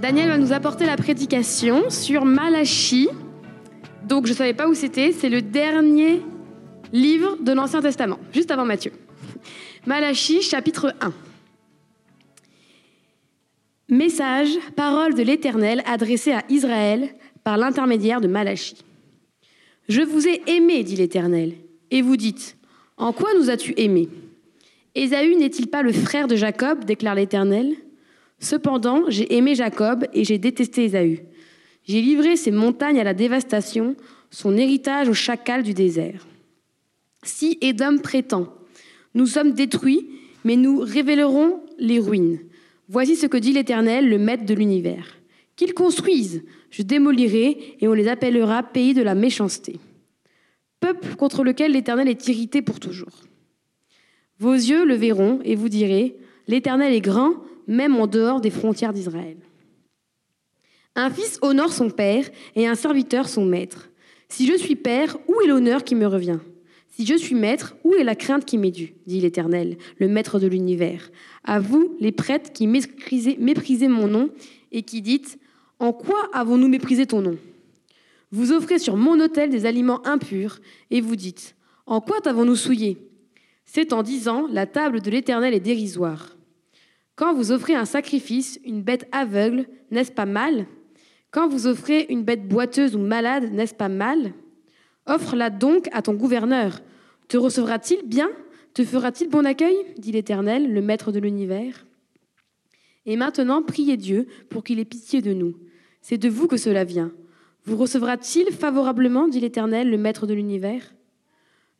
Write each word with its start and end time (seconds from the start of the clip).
Daniel 0.00 0.28
va 0.28 0.38
nous 0.38 0.52
apporter 0.54 0.86
la 0.86 0.96
prédication 0.96 1.90
sur 1.90 2.24
Malachie. 2.24 3.10
Donc 4.08 4.24
je 4.24 4.32
ne 4.32 4.36
savais 4.36 4.54
pas 4.54 4.66
où 4.66 4.72
c'était, 4.72 5.12
c'est 5.12 5.28
le 5.28 5.42
dernier 5.42 6.22
livre 6.90 7.36
de 7.42 7.52
l'Ancien 7.52 7.82
Testament, 7.82 8.18
juste 8.32 8.50
avant 8.50 8.64
Matthieu. 8.64 8.92
Malachie 9.86 10.40
chapitre 10.40 10.94
1. 11.02 11.12
Message, 13.90 14.48
parole 14.74 15.14
de 15.14 15.22
l'Éternel 15.22 15.82
adressée 15.84 16.32
à 16.32 16.44
Israël 16.48 17.10
par 17.44 17.58
l'intermédiaire 17.58 18.22
de 18.22 18.28
Malachie. 18.28 18.78
Je 19.90 20.00
vous 20.00 20.26
ai 20.26 20.40
aimé, 20.46 20.82
dit 20.82 20.96
l'Éternel, 20.96 21.52
et 21.90 22.00
vous 22.00 22.16
dites, 22.16 22.56
En 22.96 23.12
quoi 23.12 23.28
nous 23.38 23.50
as-tu 23.50 23.74
aimés 23.76 24.08
Ésaü 24.94 25.36
n'est-il 25.36 25.66
pas 25.66 25.82
le 25.82 25.92
frère 25.92 26.26
de 26.26 26.36
Jacob? 26.36 26.86
déclare 26.86 27.16
l'Éternel. 27.16 27.76
Cependant, 28.40 29.04
j'ai 29.08 29.36
aimé 29.36 29.54
Jacob 29.54 30.06
et 30.14 30.24
j'ai 30.24 30.38
détesté 30.38 30.84
Ésaü. 30.84 31.20
J'ai 31.84 32.00
livré 32.00 32.36
ses 32.36 32.50
montagnes 32.50 32.98
à 32.98 33.04
la 33.04 33.14
dévastation, 33.14 33.96
son 34.30 34.56
héritage 34.56 35.08
au 35.08 35.14
chacal 35.14 35.62
du 35.62 35.74
désert. 35.74 36.26
Si 37.22 37.58
Édom 37.60 37.98
prétend, 37.98 38.52
nous 39.14 39.26
sommes 39.26 39.52
détruits, 39.52 40.06
mais 40.44 40.56
nous 40.56 40.80
révélerons 40.80 41.60
les 41.78 41.98
ruines. 41.98 42.38
Voici 42.88 43.14
ce 43.14 43.26
que 43.26 43.36
dit 43.36 43.52
l'Éternel, 43.52 44.08
le 44.08 44.18
Maître 44.18 44.46
de 44.46 44.54
l'univers. 44.54 45.18
Qu'ils 45.56 45.74
construisent, 45.74 46.42
je 46.70 46.82
démolirai, 46.82 47.76
et 47.80 47.88
on 47.88 47.92
les 47.92 48.08
appellera 48.08 48.62
pays 48.62 48.94
de 48.94 49.02
la 49.02 49.14
méchanceté. 49.14 49.78
Peuple 50.80 51.14
contre 51.16 51.44
lequel 51.44 51.72
l'Éternel 51.72 52.08
est 52.08 52.28
irrité 52.28 52.62
pour 52.62 52.80
toujours. 52.80 53.12
Vos 54.38 54.54
yeux 54.54 54.86
le 54.86 54.94
verront, 54.94 55.40
et 55.44 55.54
vous 55.54 55.68
direz, 55.68 56.16
l'Éternel 56.48 56.94
est 56.94 57.02
grand, 57.02 57.34
même 57.66 57.96
en 57.96 58.06
dehors 58.06 58.40
des 58.40 58.50
frontières 58.50 58.92
d'Israël. 58.92 59.36
Un 60.96 61.10
fils 61.10 61.38
honore 61.42 61.72
son 61.72 61.90
père, 61.90 62.28
et 62.56 62.66
un 62.66 62.74
serviteur 62.74 63.28
son 63.28 63.44
maître. 63.44 63.90
Si 64.28 64.46
je 64.46 64.56
suis 64.56 64.76
père, 64.76 65.16
où 65.28 65.40
est 65.40 65.46
l'honneur 65.46 65.84
qui 65.84 65.94
me 65.94 66.06
revient? 66.06 66.38
Si 66.90 67.06
je 67.06 67.14
suis 67.14 67.34
maître, 67.34 67.76
où 67.84 67.94
est 67.94 68.04
la 68.04 68.14
crainte 68.14 68.44
qui 68.44 68.58
m'est 68.58 68.70
due? 68.70 68.94
dit 69.06 69.20
l'Éternel, 69.20 69.78
le 69.98 70.08
maître 70.08 70.38
de 70.38 70.46
l'univers. 70.46 71.10
À 71.44 71.60
vous, 71.60 71.96
les 72.00 72.12
prêtres 72.12 72.52
qui 72.52 72.66
méprisez, 72.66 73.36
méprisez 73.38 73.88
mon 73.88 74.08
nom 74.08 74.30
et 74.72 74.82
qui 74.82 75.00
dites 75.00 75.38
En 75.78 75.92
quoi 75.92 76.28
avons-nous 76.32 76.68
méprisé 76.68 77.06
ton 77.06 77.22
nom? 77.22 77.38
Vous 78.32 78.52
offrez 78.52 78.78
sur 78.78 78.96
mon 78.96 79.18
autel 79.20 79.50
des 79.50 79.66
aliments 79.66 80.06
impurs 80.06 80.60
et 80.90 81.00
vous 81.00 81.16
dites 81.16 81.56
En 81.86 82.00
quoi 82.00 82.20
t'avons-nous 82.20 82.56
souillé? 82.56 82.98
C'est 83.64 83.92
en 83.92 84.02
disant 84.02 84.46
La 84.50 84.66
table 84.66 85.00
de 85.00 85.10
l'Éternel 85.10 85.54
est 85.54 85.60
dérisoire. 85.60 86.36
Quand 87.16 87.34
vous 87.34 87.52
offrez 87.52 87.74
un 87.74 87.84
sacrifice, 87.84 88.58
une 88.64 88.82
bête 88.82 89.06
aveugle, 89.12 89.66
n'est-ce 89.90 90.12
pas 90.12 90.26
mal? 90.26 90.66
Quand 91.30 91.48
vous 91.48 91.66
offrez 91.66 92.06
une 92.08 92.24
bête 92.24 92.48
boiteuse 92.48 92.96
ou 92.96 92.98
malade, 92.98 93.52
n'est-ce 93.52 93.74
pas 93.74 93.88
mal? 93.88 94.32
Offre-la 95.06 95.50
donc 95.50 95.88
à 95.92 96.02
ton 96.02 96.14
gouverneur. 96.14 96.80
Te 97.28 97.36
recevra-t-il 97.36 98.06
bien? 98.06 98.30
Te 98.74 98.84
fera-t-il 98.84 99.28
bon 99.28 99.44
accueil? 99.44 99.76
dit 99.98 100.12
l'Éternel, 100.12 100.72
le 100.72 100.80
Maître 100.80 101.12
de 101.12 101.18
l'univers. 101.18 101.86
Et 103.06 103.16
maintenant, 103.16 103.62
priez 103.62 103.96
Dieu 103.96 104.26
pour 104.48 104.64
qu'il 104.64 104.78
ait 104.78 104.84
pitié 104.84 105.22
de 105.22 105.32
nous. 105.32 105.56
C'est 106.02 106.18
de 106.18 106.28
vous 106.28 106.46
que 106.46 106.56
cela 106.56 106.84
vient. 106.84 107.12
Vous 107.64 107.76
recevra-t-il 107.76 108.52
favorablement? 108.52 109.28
dit 109.28 109.40
l'Éternel, 109.40 109.90
le 109.90 109.98
Maître 109.98 110.26
de 110.26 110.34
l'univers 110.34 110.94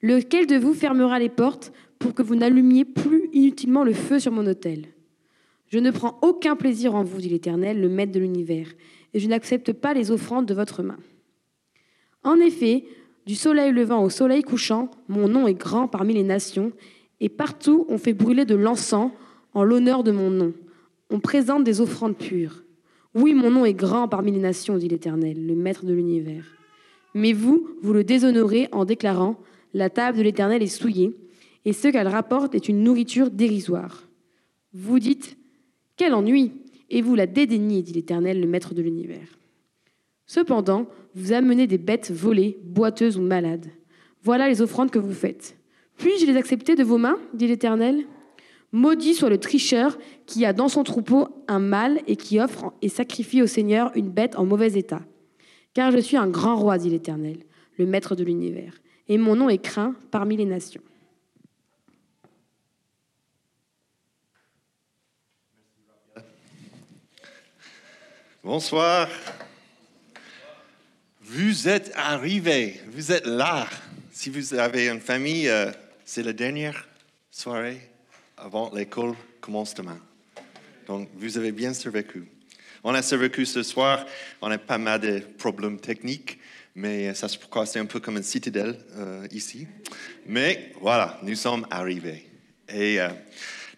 Lequel 0.03 0.47
de 0.47 0.57
vous 0.57 0.75
fermera 0.75 1.19
les 1.19 1.29
portes 1.29 1.73
pour 1.99 2.15
que 2.15 2.23
vous 2.23 2.35
n'allumiez 2.35 2.85
plus 2.85 3.29
inutilement 3.33 3.85
le 3.85 3.93
feu 3.93 4.19
sur 4.19 4.33
mon 4.33 4.47
autel? 4.47 4.87
Je 5.71 5.79
ne 5.79 5.93
prends 5.93 6.19
aucun 6.23 6.57
plaisir 6.57 6.97
en 6.97 7.05
vous, 7.05 7.21
dit 7.21 7.29
l'Éternel, 7.29 7.81
le 7.81 7.89
Maître 7.89 8.13
de 8.13 8.19
l'univers, 8.19 8.67
et 9.15 9.21
je 9.21 9.29
n'accepte 9.29 9.73
pas 9.73 9.95
les 9.95 10.11
offrandes 10.11 10.47
de 10.47 10.55
votre 10.55 10.83
main. 10.83 10.99
En 12.25 12.37
effet, 12.37 12.85
du 13.25 13.37
soleil 13.37 13.73
levant 13.73 14.03
au 14.03 14.11
soleil 14.11 14.43
couchant, 14.43 14.91
mon 15.09 15.29
nom 15.29 15.47
est 15.47 15.55
grand 15.55 15.87
parmi 15.87 16.13
les 16.13 16.25
nations, 16.25 16.73
et 17.21 17.29
partout 17.29 17.87
on 17.89 17.99
fait 17.99 18.15
brûler 18.15 18.45
de 18.45 18.57
l'encens 18.57 19.13
en 19.55 19.63
l'honneur 19.63 20.03
de 20.03 20.11
mon 20.11 20.29
nom. 20.31 20.53
On 21.09 21.21
présente 21.21 21.63
des 21.63 21.81
offrandes 21.81 22.17
pures. 22.17 22.65
Oui, 23.15 23.35
mon 23.35 23.51
nom 23.51 23.65
est 23.65 23.75
grand 23.75 24.09
parmi 24.09 24.33
les 24.33 24.41
nations, 24.41 24.77
dit 24.77 24.89
l'Éternel, 24.89 25.47
le 25.47 25.55
Maître 25.55 25.85
de 25.85 25.93
l'univers. 25.93 26.45
Mais 27.15 27.33
vous, 27.33 27.69
vous 27.81 27.93
le 27.93 28.03
déshonorez 28.03 28.69
en 28.73 28.85
déclarant 28.85 29.37
La 29.73 29.89
table 29.89 30.19
de 30.19 30.23
l'Éternel 30.23 30.63
est 30.63 30.67
souillée, 30.67 31.17
et 31.65 31.73
ce 31.73 31.89
qu'elle 31.89 32.09
rapporte 32.09 32.57
est 32.57 32.69
une 32.69 32.83
nourriture 32.83 33.31
dérisoire. 33.31 34.09
Vous 34.73 34.99
dites 34.99 35.37
Quel 36.01 36.15
ennui 36.15 36.53
Et 36.89 37.03
vous 37.03 37.15
la 37.15 37.27
dédaignez, 37.27 37.83
dit 37.83 37.93
l'Éternel, 37.93 38.41
le 38.41 38.47
Maître 38.47 38.73
de 38.73 38.81
l'univers. 38.81 39.39
Cependant, 40.25 40.87
vous 41.15 41.33
amenez 41.35 41.67
des 41.67 41.77
bêtes 41.77 42.11
volées, 42.11 42.59
boiteuses 42.65 43.19
ou 43.19 43.21
malades. 43.21 43.67
Voilà 44.23 44.49
les 44.49 44.63
offrandes 44.63 44.91
que 44.91 44.99
vous 44.99 45.13
faites. 45.13 45.59
Puis-je 45.99 46.25
les 46.25 46.39
accepter 46.39 46.75
de 46.75 46.85
vos 46.85 46.97
mains 46.97 47.19
dit 47.35 47.49
l'Éternel? 47.49 48.07
Maudit 48.73 49.13
soit 49.13 49.29
le 49.29 49.37
tricheur 49.37 49.99
qui 50.25 50.47
a 50.47 50.55
dans 50.55 50.69
son 50.69 50.85
troupeau 50.85 51.29
un 51.49 51.59
mâle 51.59 52.01
et 52.07 52.17
qui 52.17 52.41
offre 52.41 52.73
et 52.81 52.89
sacrifie 52.89 53.43
au 53.43 53.47
Seigneur 53.47 53.93
une 53.95 54.09
bête 54.09 54.39
en 54.39 54.47
mauvais 54.47 54.73
état. 54.79 55.03
Car 55.75 55.91
je 55.91 55.99
suis 55.99 56.17
un 56.17 56.29
grand 56.29 56.57
roi, 56.57 56.79
dit 56.79 56.89
l'Éternel, 56.89 57.41
le 57.77 57.85
Maître 57.85 58.17
de 58.17 58.25
l'univers, 58.25 58.73
et 59.07 59.19
mon 59.19 59.37
nom 59.37 59.51
est 59.51 59.63
craint 59.63 59.95
parmi 60.11 60.39
les 60.39 60.47
nations. 60.47 60.81
Bonsoir. 68.43 69.07
Vous 71.21 71.69
êtes 71.69 71.93
arrivés, 71.95 72.81
vous 72.89 73.13
êtes 73.13 73.27
là. 73.27 73.69
Si 74.11 74.31
vous 74.31 74.55
avez 74.55 74.89
une 74.89 75.03
famille, 75.03 75.47
euh, 75.47 75.71
c'est 76.07 76.23
la 76.23 76.33
dernière 76.33 76.89
soirée 77.31 77.83
avant 78.39 78.73
l'école 78.75 79.15
commence 79.43 79.75
demain. 79.75 80.01
Donc, 80.87 81.11
vous 81.17 81.37
avez 81.37 81.53
bien 81.53 81.75
survécu. 81.75 82.25
On 82.83 82.95
a 82.95 83.03
survécu 83.03 83.45
ce 83.45 83.63
soir, 83.63 84.07
on 84.41 84.51
a 84.51 84.57
pas 84.57 84.79
mal 84.79 85.01
de 85.03 85.19
problèmes 85.37 85.79
techniques, 85.79 86.39
mais 86.75 87.13
ça 87.13 87.29
c'est 87.29 87.39
pourquoi 87.39 87.67
c'est 87.67 87.79
un 87.79 87.85
peu 87.85 88.01
comme 88.01 88.17
une 88.17 88.23
citadelle 88.23 88.79
euh, 88.97 89.29
ici. 89.33 89.69
Mais 90.25 90.73
voilà, 90.81 91.21
nous 91.23 91.35
sommes 91.35 91.67
arrivés. 91.71 92.27
Et 92.71 93.03
euh, 93.03 93.11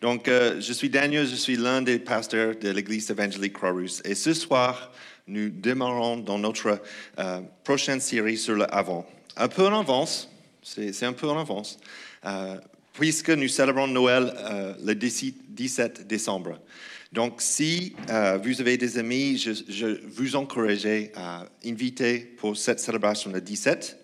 donc, 0.03 0.27
euh, 0.27 0.61
je 0.61 0.73
suis 0.73 0.91
Daniel, 0.91 1.29
je 1.29 1.37
suis 1.37 1.55
l'un 1.55 1.81
des 1.81 2.01
pasteurs 2.01 2.57
de 2.57 2.71
l'église 2.71 3.09
évangélique 3.09 3.53
Croix-Rousse. 3.53 4.03
Et 4.05 4.17
ce 4.17 4.35
soir, 4.35 4.91
nous 5.29 5.49
démarrons 5.49 6.17
dans 6.17 6.41
notre 6.41 6.83
euh, 7.21 7.41
prochaine 7.63 8.01
série 8.01 8.37
sur 8.37 8.57
le 8.57 8.75
avant. 8.75 9.07
Un 9.37 9.47
peu 9.47 9.65
en 9.65 9.79
avance, 9.79 10.29
c'est 10.61 11.05
un 11.05 11.13
peu 11.13 11.29
en 11.29 11.39
avance, 11.39 11.79
euh, 12.27 12.57
puisque 12.95 13.31
nous 13.31 13.47
célébrons 13.47 13.87
Noël 13.87 14.35
le 14.85 14.95
17 14.95 16.09
décembre. 16.09 16.59
Donc, 17.13 17.41
si 17.41 17.95
vous 18.43 18.61
avez 18.61 18.77
des 18.77 18.99
amis, 18.99 19.39
je, 19.39 19.53
je 19.69 20.01
vous 20.09 20.35
encourage 20.35 20.87
à 21.15 21.47
inviter 21.65 22.19
pour 22.19 22.57
cette 22.57 22.81
célébration 22.81 23.31
le 23.31 23.41
17. 23.41 24.02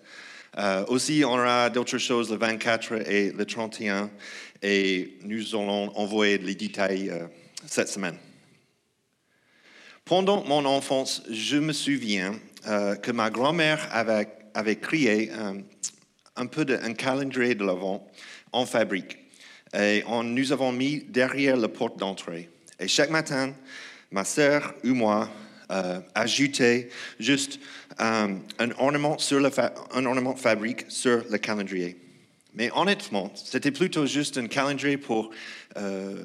Euh, 0.59 0.83
aussi, 0.87 1.23
on 1.25 1.31
aura 1.31 1.69
d'autres 1.69 1.97
choses 1.97 2.31
le 2.31 2.37
24 2.37 3.09
et 3.09 3.31
le 3.31 3.45
31, 3.45 4.09
et 4.61 5.17
nous 5.23 5.55
allons 5.55 5.97
envoyer 5.97 6.37
les 6.37 6.53
détails 6.53 7.09
euh, 7.09 7.27
cette 7.65 7.87
semaine. 7.87 8.17
Pendant 10.03 10.43
mon 10.43 10.65
enfance, 10.65 11.23
je 11.29 11.55
me 11.55 11.71
souviens 11.71 12.37
euh, 12.67 12.95
que 12.95 13.11
ma 13.11 13.29
grand-mère 13.29 13.87
avait, 13.93 14.75
créé 14.75 15.31
un, 16.35 16.45
peu 16.47 16.65
un 16.83 16.93
calendrier 16.93 17.55
de 17.55 17.63
l'Avent 17.63 18.05
en 18.51 18.65
fabrique. 18.65 19.17
Et 19.73 20.03
nous 20.23 20.51
avons 20.51 20.73
mis 20.73 21.05
derrière 21.07 21.55
la 21.55 21.69
porte 21.69 21.97
d'entrée. 21.97 22.49
Et 22.79 22.87
chaque 22.87 23.11
matin, 23.11 23.53
ma 24.11 24.25
sœur 24.25 24.73
ou 24.83 24.93
moi 24.93 25.29
euh, 25.71 25.99
ajoutait 26.15 26.89
juste 27.19 27.59
euh, 28.01 28.27
un, 28.57 28.71
ornement 28.79 29.19
sur 29.19 29.39
le 29.39 29.51
un 29.93 30.05
ornement 30.05 30.35
fabrique 30.35 30.85
sur 30.89 31.23
le 31.29 31.37
calendrier. 31.37 31.97
Mais 32.55 32.71
honnêtement, 32.75 33.31
c'était 33.35 33.69
plutôt 33.71 34.07
juste 34.07 34.39
un 34.39 34.47
calendrier 34.47 34.97
pour, 34.97 35.29
euh, 35.77 36.23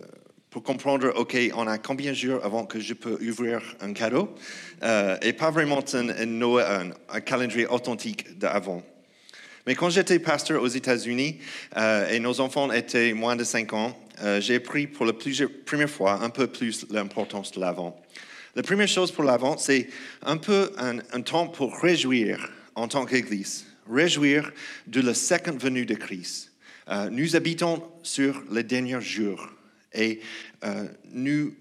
pour 0.48 0.62
comprendre, 0.62 1.12
OK, 1.16 1.36
on 1.54 1.66
a 1.66 1.76
combien 1.76 2.12
de 2.12 2.16
jours 2.16 2.42
avant 2.42 2.64
que 2.64 2.80
je 2.80 2.94
peux 2.94 3.18
ouvrir 3.22 3.60
un 3.82 3.92
cadeau, 3.92 4.34
euh, 4.82 5.18
et 5.20 5.34
pas 5.34 5.50
vraiment 5.50 5.84
un, 5.92 6.90
un 7.10 7.20
calendrier 7.20 7.66
authentique 7.66 8.38
d'avant. 8.38 8.82
Mais 9.66 9.74
quand 9.74 9.90
j'étais 9.90 10.18
pasteur 10.18 10.62
aux 10.62 10.68
États-Unis 10.68 11.38
et 12.10 12.18
nos 12.20 12.40
enfants 12.40 12.70
étaient 12.70 13.14
moins 13.14 13.34
de 13.34 13.44
5 13.44 13.72
ans, 13.72 13.98
j'ai 14.40 14.56
appris 14.56 14.86
pour 14.86 15.06
la 15.06 15.14
plusieurs- 15.14 15.48
première 15.64 15.88
fois 15.88 16.20
un 16.22 16.28
peu 16.28 16.46
plus 16.46 16.84
l'importance 16.90 17.50
de 17.52 17.60
l'Avent. 17.60 17.98
La 18.56 18.62
première 18.62 18.86
chose 18.86 19.10
pour 19.10 19.24
l'Avent, 19.24 19.58
c'est 19.58 19.88
un 20.22 20.36
peu 20.36 20.70
un, 20.78 21.20
temps 21.22 21.48
pour 21.48 21.76
réjouir 21.76 22.52
en 22.76 22.86
tant 22.86 23.04
qu'Église, 23.04 23.66
réjouir 23.90 24.52
de 24.86 25.00
la 25.00 25.12
seconde 25.12 25.60
venue 25.60 25.86
de 25.86 25.94
Christ. 25.94 26.52
Euh, 26.88 27.10
nous 27.10 27.34
habitons 27.34 27.82
sur 28.04 28.44
les 28.52 28.62
derniers 28.62 29.00
jours 29.00 29.48
et 29.92 30.20
euh, 30.62 30.86
nous 31.10 31.52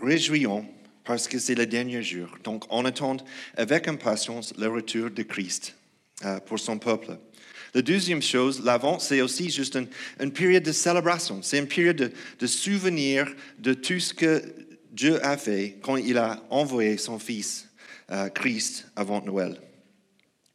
réjouissons 0.00 0.66
parce 1.04 1.28
que 1.28 1.38
c'est 1.38 1.54
le 1.54 1.66
dernier 1.66 2.02
jour. 2.02 2.28
Donc, 2.42 2.64
on 2.70 2.84
attend 2.86 3.18
avec 3.56 3.86
impatience 3.86 4.52
le 4.58 4.66
retour 4.66 5.10
de 5.10 5.22
Christ 5.22 5.76
euh, 6.24 6.40
pour 6.40 6.58
son 6.58 6.76
peuple. 6.76 7.18
La 7.72 7.82
deuxième 7.82 8.22
chose, 8.22 8.64
l'avant, 8.64 8.98
c'est 8.98 9.20
aussi 9.20 9.48
juste 9.48 9.78
une, 10.20 10.32
période 10.32 10.64
de 10.64 10.72
célébration. 10.72 11.40
C'est 11.42 11.58
une 11.58 11.68
période 11.68 11.96
de, 11.96 12.12
de, 12.40 12.46
souvenir 12.48 13.32
de 13.60 13.74
tout 13.74 14.00
ce 14.00 14.12
que 14.12 14.42
Dieu 14.92 15.24
a 15.24 15.36
fait 15.36 15.78
quand 15.82 15.96
il 15.96 16.18
a 16.18 16.42
envoyé 16.50 16.96
son 16.98 17.18
Fils 17.18 17.68
euh, 18.10 18.28
Christ 18.28 18.86
avant 18.94 19.22
Noël. 19.22 19.58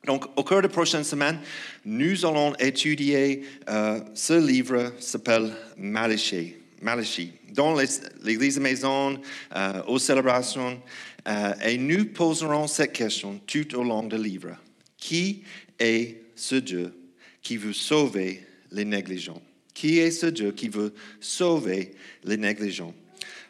Donc, 0.06 0.25
au 0.38 0.44
cours 0.44 0.62
des 0.62 0.69
prochaines 0.69 1.04
semaines, 1.04 1.39
nous 1.84 2.25
allons 2.25 2.56
étudier 2.56 3.44
euh, 3.68 4.00
ce 4.13 4.34
livre 4.34 4.94
s'appelle 5.00 5.51
Malachie. 5.75 6.54
Malachie, 6.81 7.34
dans 7.51 7.75
l'Église 8.24 8.60
Maison, 8.60 9.19
euh, 9.56 9.84
aux 9.88 10.00
célébrations, 10.00 10.80
euh, 11.28 11.54
et 11.66 11.78
nous 11.78 12.06
poserons 12.06 12.68
cette 12.68 12.94
question 12.94 13.42
tout 13.45 13.75
au 13.75 13.84
long 13.84 14.04
du 14.04 14.18
livre. 14.18 14.56
Qui 14.98 15.44
est 15.78 16.22
ce 16.36 16.56
Dieu 16.56 16.94
qui 17.42 17.57
veut 17.57 17.74
sauver 17.74 18.44
les 18.72 18.86
négligents? 18.86 19.42
Qui 19.74 20.00
est 20.00 20.12
ce 20.12 20.28
Dieu 20.28 20.51
qui 20.51 20.69
veut 20.69 20.94
sauver 21.19 21.94
les 22.24 22.38
négligents? 22.38 22.94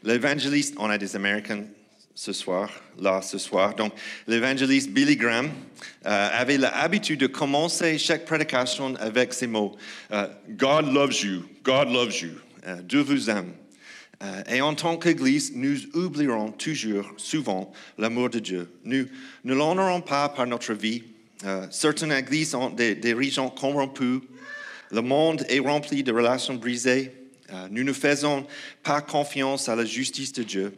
L'évangéliste, 0.07 0.75
on 0.77 0.89
a 0.89 0.97
des 0.97 1.17
Américains 1.17 1.65
ce 2.15 2.31
soir, 2.31 2.71
là 2.97 3.21
ce 3.21 3.37
soir. 3.37 3.75
Donc, 3.75 3.91
l'évangéliste 4.25 4.89
Billy 4.89 5.17
Graham 5.17 5.49
euh, 6.05 6.29
avait 6.31 6.57
l'habitude 6.57 7.19
de 7.19 7.27
commencer 7.27 7.97
chaque 7.97 8.23
prédication 8.23 8.95
avec 8.95 9.33
ces 9.33 9.47
mots 9.47 9.75
euh, 10.13 10.29
God 10.51 10.93
loves 10.93 11.21
you, 11.21 11.43
God 11.61 11.89
loves 11.89 12.21
you, 12.21 12.29
euh, 12.65 12.81
Dieu 12.83 13.01
vous 13.01 13.29
aime. 13.29 13.51
Et 14.49 14.61
en 14.61 14.73
tant 14.73 14.97
qu'Église, 14.97 15.51
nous 15.53 15.77
oublierons 15.93 16.51
toujours, 16.53 17.13
souvent, 17.17 17.71
l'amour 17.97 18.29
de 18.29 18.39
Dieu. 18.39 18.71
Nous 18.85 19.05
ne 19.43 19.53
l'honorons 19.53 20.01
pas 20.01 20.29
par 20.29 20.47
notre 20.47 20.73
vie. 20.73 21.03
Certaines 21.69 22.13
églises 22.13 22.55
ont 22.55 22.71
des, 22.71 23.13
régions 23.13 23.51
corrompues. 23.51 24.21
Le 24.89 25.01
monde 25.01 25.45
est 25.49 25.59
rempli 25.59 26.01
de 26.01 26.11
relations 26.11 26.55
brisées. 26.55 27.11
Nous 27.69 27.83
ne 27.83 27.93
faisons 27.93 28.45
pas 28.83 29.01
confiance 29.01 29.69
à 29.69 29.75
la 29.75 29.85
justice 29.85 30.33
de 30.33 30.43
Dieu 30.43 30.73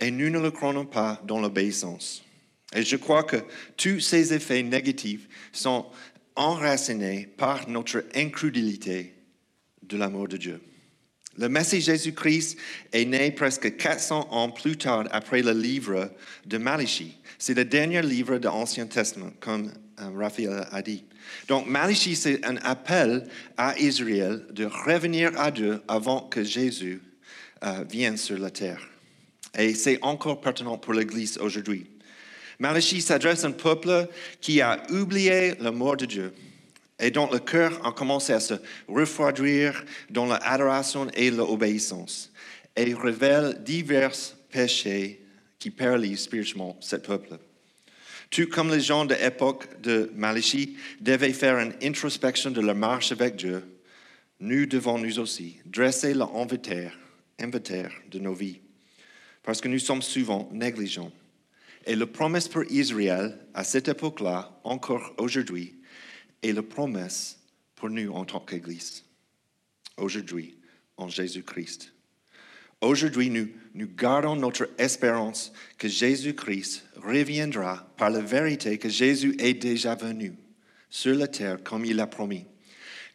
et 0.00 0.10
nous 0.10 0.30
ne 0.30 0.38
le 0.38 0.50
croyons 0.50 0.86
pas 0.86 1.20
dans 1.24 1.40
l'obéissance. 1.40 2.22
Et 2.74 2.82
je 2.82 2.96
crois 2.96 3.24
que 3.24 3.36
tous 3.76 4.00
ces 4.00 4.34
effets 4.34 4.62
négatifs 4.62 5.28
sont 5.52 5.86
enracinés 6.34 7.26
par 7.36 7.68
notre 7.68 8.04
incrédulité 8.14 9.14
de 9.82 9.96
l'amour 9.96 10.28
de 10.28 10.36
Dieu. 10.36 10.60
Le 11.38 11.48
Messie 11.48 11.80
Jésus-Christ 11.80 12.56
est 12.92 13.04
né 13.04 13.30
presque 13.30 13.76
400 13.76 14.28
ans 14.30 14.50
plus 14.50 14.76
tard 14.76 15.04
après 15.10 15.42
le 15.42 15.52
livre 15.52 16.10
de 16.46 16.58
Malachie. 16.58 17.16
C'est 17.38 17.54
le 17.54 17.64
dernier 17.64 18.00
livre 18.02 18.38
de 18.38 18.46
l'Ancien 18.46 18.86
Testament, 18.86 19.32
comme 19.40 19.70
euh, 20.00 20.10
Raphaël 20.16 20.66
a 20.70 20.80
dit. 20.80 21.04
Donc 21.48 21.66
Malachie, 21.66 22.16
c'est 22.16 22.44
un 22.44 22.56
appel 22.58 23.26
à 23.56 23.78
Israël 23.78 24.46
de 24.50 24.64
revenir 24.64 25.38
à 25.38 25.50
Dieu 25.50 25.82
avant 25.88 26.20
que 26.22 26.42
Jésus 26.42 27.02
euh, 27.62 27.84
vienne 27.88 28.16
sur 28.16 28.38
la 28.38 28.50
terre. 28.50 28.80
Et 29.58 29.74
c'est 29.74 29.98
encore 30.02 30.40
pertinent 30.40 30.78
pour 30.78 30.94
l'Église 30.94 31.38
aujourd'hui. 31.38 31.86
Malachie 32.58 33.02
s'adresse 33.02 33.44
à 33.44 33.48
un 33.48 33.52
peuple 33.52 34.08
qui 34.40 34.62
a 34.62 34.82
oublié 34.90 35.54
l'amour 35.60 35.98
de 35.98 36.06
Dieu 36.06 36.32
et 36.98 37.10
dont 37.10 37.30
le 37.30 37.38
cœur 37.38 37.84
a 37.86 37.92
commencé 37.92 38.32
à 38.32 38.40
se 38.40 38.54
refroidir 38.88 39.84
dans 40.10 40.26
l'adoration 40.26 41.08
et 41.14 41.30
l'obéissance 41.30 42.32
et 42.74 42.94
révèle 42.94 43.62
divers 43.62 44.12
péchés 44.50 45.22
qui 45.58 45.70
paralysent 45.70 46.20
spirituellement 46.20 46.76
ce 46.80 46.96
peuple. 46.96 47.38
Tout 48.30 48.48
comme 48.48 48.70
les 48.70 48.80
gens 48.80 49.04
de 49.04 49.14
l'époque 49.14 49.80
de 49.80 50.10
Malachie 50.14 50.76
devaient 51.00 51.32
faire 51.32 51.58
une 51.58 51.74
introspection 51.82 52.50
de 52.50 52.60
leur 52.60 52.74
marche 52.74 53.12
avec 53.12 53.36
Dieu, 53.36 53.62
nous 54.40 54.66
devons 54.66 54.98
nous 54.98 55.18
aussi 55.18 55.58
dresser 55.64 56.12
l'inventaire 56.12 56.92
de 58.10 58.18
nos 58.18 58.34
vies 58.34 58.60
parce 59.42 59.60
que 59.60 59.68
nous 59.68 59.78
sommes 59.78 60.02
souvent 60.02 60.48
négligents. 60.52 61.12
Et 61.86 61.94
la 61.94 62.06
promesse 62.06 62.48
pour 62.48 62.64
Israël 62.64 63.38
à 63.54 63.62
cette 63.62 63.88
époque-là, 63.88 64.60
encore 64.64 65.14
aujourd'hui, 65.18 65.76
est 66.42 66.52
la 66.52 66.62
promesse 66.62 67.38
pour 67.74 67.90
nous 67.90 68.10
en 68.12 68.24
tant 68.24 68.40
qu'Église. 68.40 69.04
Aujourd'hui, 69.96 70.56
en 70.96 71.08
Jésus-Christ. 71.08 71.92
Aujourd'hui, 72.80 73.30
nous, 73.30 73.48
nous 73.74 73.88
gardons 73.88 74.36
notre 74.36 74.68
espérance 74.78 75.52
que 75.78 75.88
Jésus-Christ 75.88 76.84
reviendra 76.96 77.88
par 77.96 78.10
la 78.10 78.20
vérité 78.20 78.78
que 78.78 78.88
Jésus 78.88 79.34
est 79.38 79.54
déjà 79.54 79.94
venu 79.94 80.34
sur 80.90 81.14
la 81.14 81.28
terre 81.28 81.62
comme 81.62 81.84
il 81.84 81.96
l'a 81.96 82.06
promis. 82.06 82.44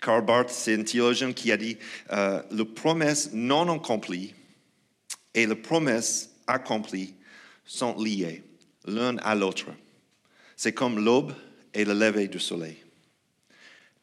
Karl 0.01 0.25
Barth, 0.25 0.50
c'est 0.50 0.79
un 0.79 0.83
théologien 0.83 1.31
qui 1.31 1.51
a 1.51 1.57
dit 1.57 1.77
euh, 2.12 2.41
la 2.50 2.65
promesse 2.65 3.31
non 3.33 3.71
accomplie 3.71 4.33
et 5.33 5.45
la 5.45 5.56
promesse 5.56 6.31
accomplie 6.47 7.13
sont 7.63 7.95
liées 8.01 8.44
l'un 8.85 9.18
à 9.18 9.35
l'autre. 9.35 9.68
C'est 10.57 10.73
comme 10.73 11.03
l'aube 11.03 11.33
et 11.73 11.85
le 11.85 11.94
lever 11.94 12.27
du 12.27 12.39
soleil. 12.39 12.77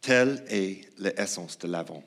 Telle 0.01 0.45
est 0.49 0.89
l'essence 0.99 1.59
de 1.59 1.69
l'avant. 1.69 2.05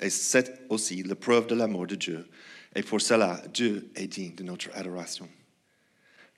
Et 0.00 0.10
c'est 0.10 0.66
aussi 0.68 1.02
la 1.02 1.14
preuve 1.14 1.46
de 1.46 1.54
l'amour 1.54 1.86
de 1.86 1.94
Dieu. 1.94 2.28
Et 2.74 2.82
pour 2.82 3.00
cela, 3.00 3.42
Dieu 3.52 3.90
est 3.94 4.06
digne 4.06 4.34
de 4.34 4.42
notre 4.42 4.68
adoration. 4.74 5.28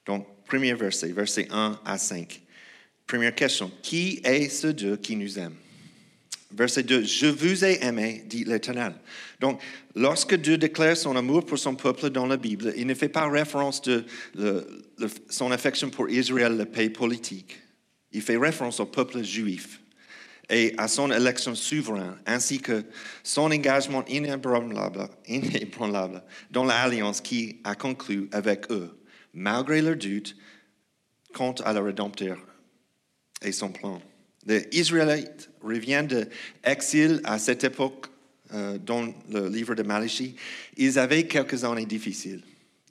Donc, 0.06 0.26
premier 0.44 0.74
verset, 0.74 1.12
verset 1.12 1.48
1 1.50 1.80
à 1.84 1.98
5. 1.98 2.40
Première 3.06 3.34
question, 3.34 3.70
qui 3.82 4.20
est 4.22 4.48
ce 4.48 4.68
Dieu 4.68 4.96
qui 4.96 5.16
nous 5.16 5.38
aime? 5.38 5.54
Verset 6.50 6.84
2, 6.84 7.04
Je 7.04 7.26
vous 7.26 7.64
ai 7.64 7.84
aimé, 7.84 8.24
dit 8.26 8.44
l'Éternel. 8.44 8.94
Donc, 9.40 9.60
lorsque 9.94 10.34
Dieu 10.34 10.56
déclare 10.56 10.96
son 10.96 11.14
amour 11.16 11.44
pour 11.44 11.58
son 11.58 11.74
peuple 11.74 12.08
dans 12.08 12.26
la 12.26 12.38
Bible, 12.38 12.72
il 12.76 12.86
ne 12.86 12.94
fait 12.94 13.08
pas 13.08 13.28
référence 13.28 13.82
de 13.82 14.06
son 15.28 15.50
affection 15.50 15.90
pour 15.90 16.08
Israël, 16.08 16.56
le 16.56 16.64
pays 16.64 16.88
politique. 16.88 17.58
Il 18.12 18.22
fait 18.22 18.38
référence 18.38 18.80
au 18.80 18.86
peuple 18.86 19.22
juif 19.22 19.80
et 20.50 20.74
à 20.78 20.88
son 20.88 21.10
élection 21.10 21.54
souveraine, 21.54 22.16
ainsi 22.26 22.60
que 22.60 22.84
son 23.22 23.50
engagement 23.50 24.04
inébranlable, 24.06 26.22
dans 26.50 26.64
l'alliance 26.64 27.20
qui 27.20 27.60
a 27.64 27.74
conclu 27.74 28.28
avec 28.32 28.70
eux, 28.70 28.98
malgré 29.34 29.82
leurs 29.82 29.96
doutes 29.96 30.36
quant 31.34 31.52
à 31.64 31.72
la 31.72 31.82
rédempteur 31.82 32.38
et 33.42 33.52
son 33.52 33.70
plan. 33.70 34.00
Les 34.46 34.66
Israélites 34.72 35.50
reviennent 35.60 36.06
de 36.06 36.28
exil 36.64 37.20
à 37.24 37.38
cette 37.38 37.64
époque 37.64 38.06
euh, 38.54 38.78
dans 38.78 39.12
le 39.30 39.48
livre 39.48 39.74
de 39.74 39.82
Malachie. 39.82 40.34
Ils 40.78 40.98
avaient 40.98 41.26
quelques 41.26 41.64
années 41.64 41.84
difficiles. 41.84 42.42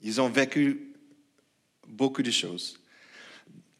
Ils 0.02 0.20
ont 0.20 0.28
vécu 0.28 0.94
beaucoup 1.88 2.22
de 2.22 2.30
choses. 2.30 2.78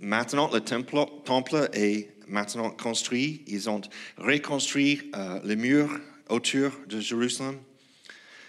Maintenant, 0.01 0.51
le 0.53 0.61
temple 0.61 1.69
est 1.73 2.18
maintenant 2.29 2.71
construit. 2.71 3.43
Ils 3.47 3.69
ont 3.69 3.81
reconstruit 4.17 5.11
euh, 5.15 5.41
les 5.45 5.57
murs 5.57 5.99
autour 6.29 6.73
de 6.87 7.01
Jérusalem. 7.01 7.59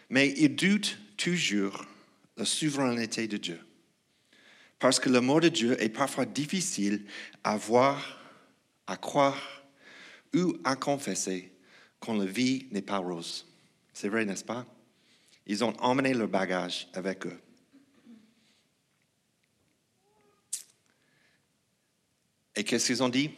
Mais 0.10 0.34
ils 0.38 0.56
doutent 0.56 0.98
toujours 1.18 1.86
la 2.38 2.46
souveraineté 2.46 3.28
de 3.28 3.38
Dieu. 3.38 3.60
Parce 4.80 5.00
que 5.00 5.10
le 5.10 5.22
mot 5.22 5.40
de 5.40 5.50
Dieu 5.50 5.82
est 5.82 5.90
parfois 5.90 6.26
difficile 6.26 7.06
à 7.44 7.58
voir 7.58 8.20
à 8.88 8.98
croire 8.98 9.64
ou 10.34 10.58
à 10.64 10.76
confesser 10.76 11.52
quand 12.00 12.16
la 12.16 12.26
vie 12.26 12.68
n'est 12.72 12.82
pas 12.82 12.98
rose. 12.98 13.46
C'est 13.94 14.10
vrai, 14.10 14.26
n'est-ce 14.26 14.44
pas? 14.44 14.66
Ils 15.46 15.64
ont 15.64 15.74
emmené 15.80 16.14
leur 16.14 16.28
bagage 16.28 16.88
avec 16.94 17.26
eux. 17.28 17.40
Et 22.56 22.64
qu'est-ce 22.64 22.88
qu'ils 22.88 23.04
ont 23.04 23.10
dit? 23.10 23.32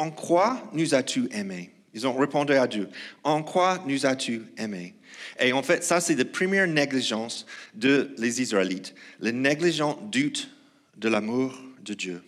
En 0.00 0.10
quoi 0.10 0.66
nous 0.72 0.94
as-tu 0.94 1.28
aimés? 1.30 1.68
Ils 1.92 2.06
ont 2.06 2.16
répondu 2.16 2.54
à 2.54 2.66
Dieu. 2.66 2.88
En 3.22 3.42
quoi 3.42 3.84
nous 3.86 4.06
as-tu 4.06 4.40
aimés? 4.56 4.94
Et 5.38 5.52
en 5.52 5.62
fait, 5.62 5.84
ça, 5.84 6.00
c'est 6.00 6.14
la 6.14 6.24
première 6.24 6.66
négligence 6.66 7.44
de 7.74 8.14
les 8.16 8.40
Israélites. 8.40 8.94
Le 9.20 9.30
négligent 9.30 9.98
doute 10.10 10.48
de 10.96 11.10
l'amour 11.10 11.54
de 11.84 11.92
Dieu. 11.92 12.22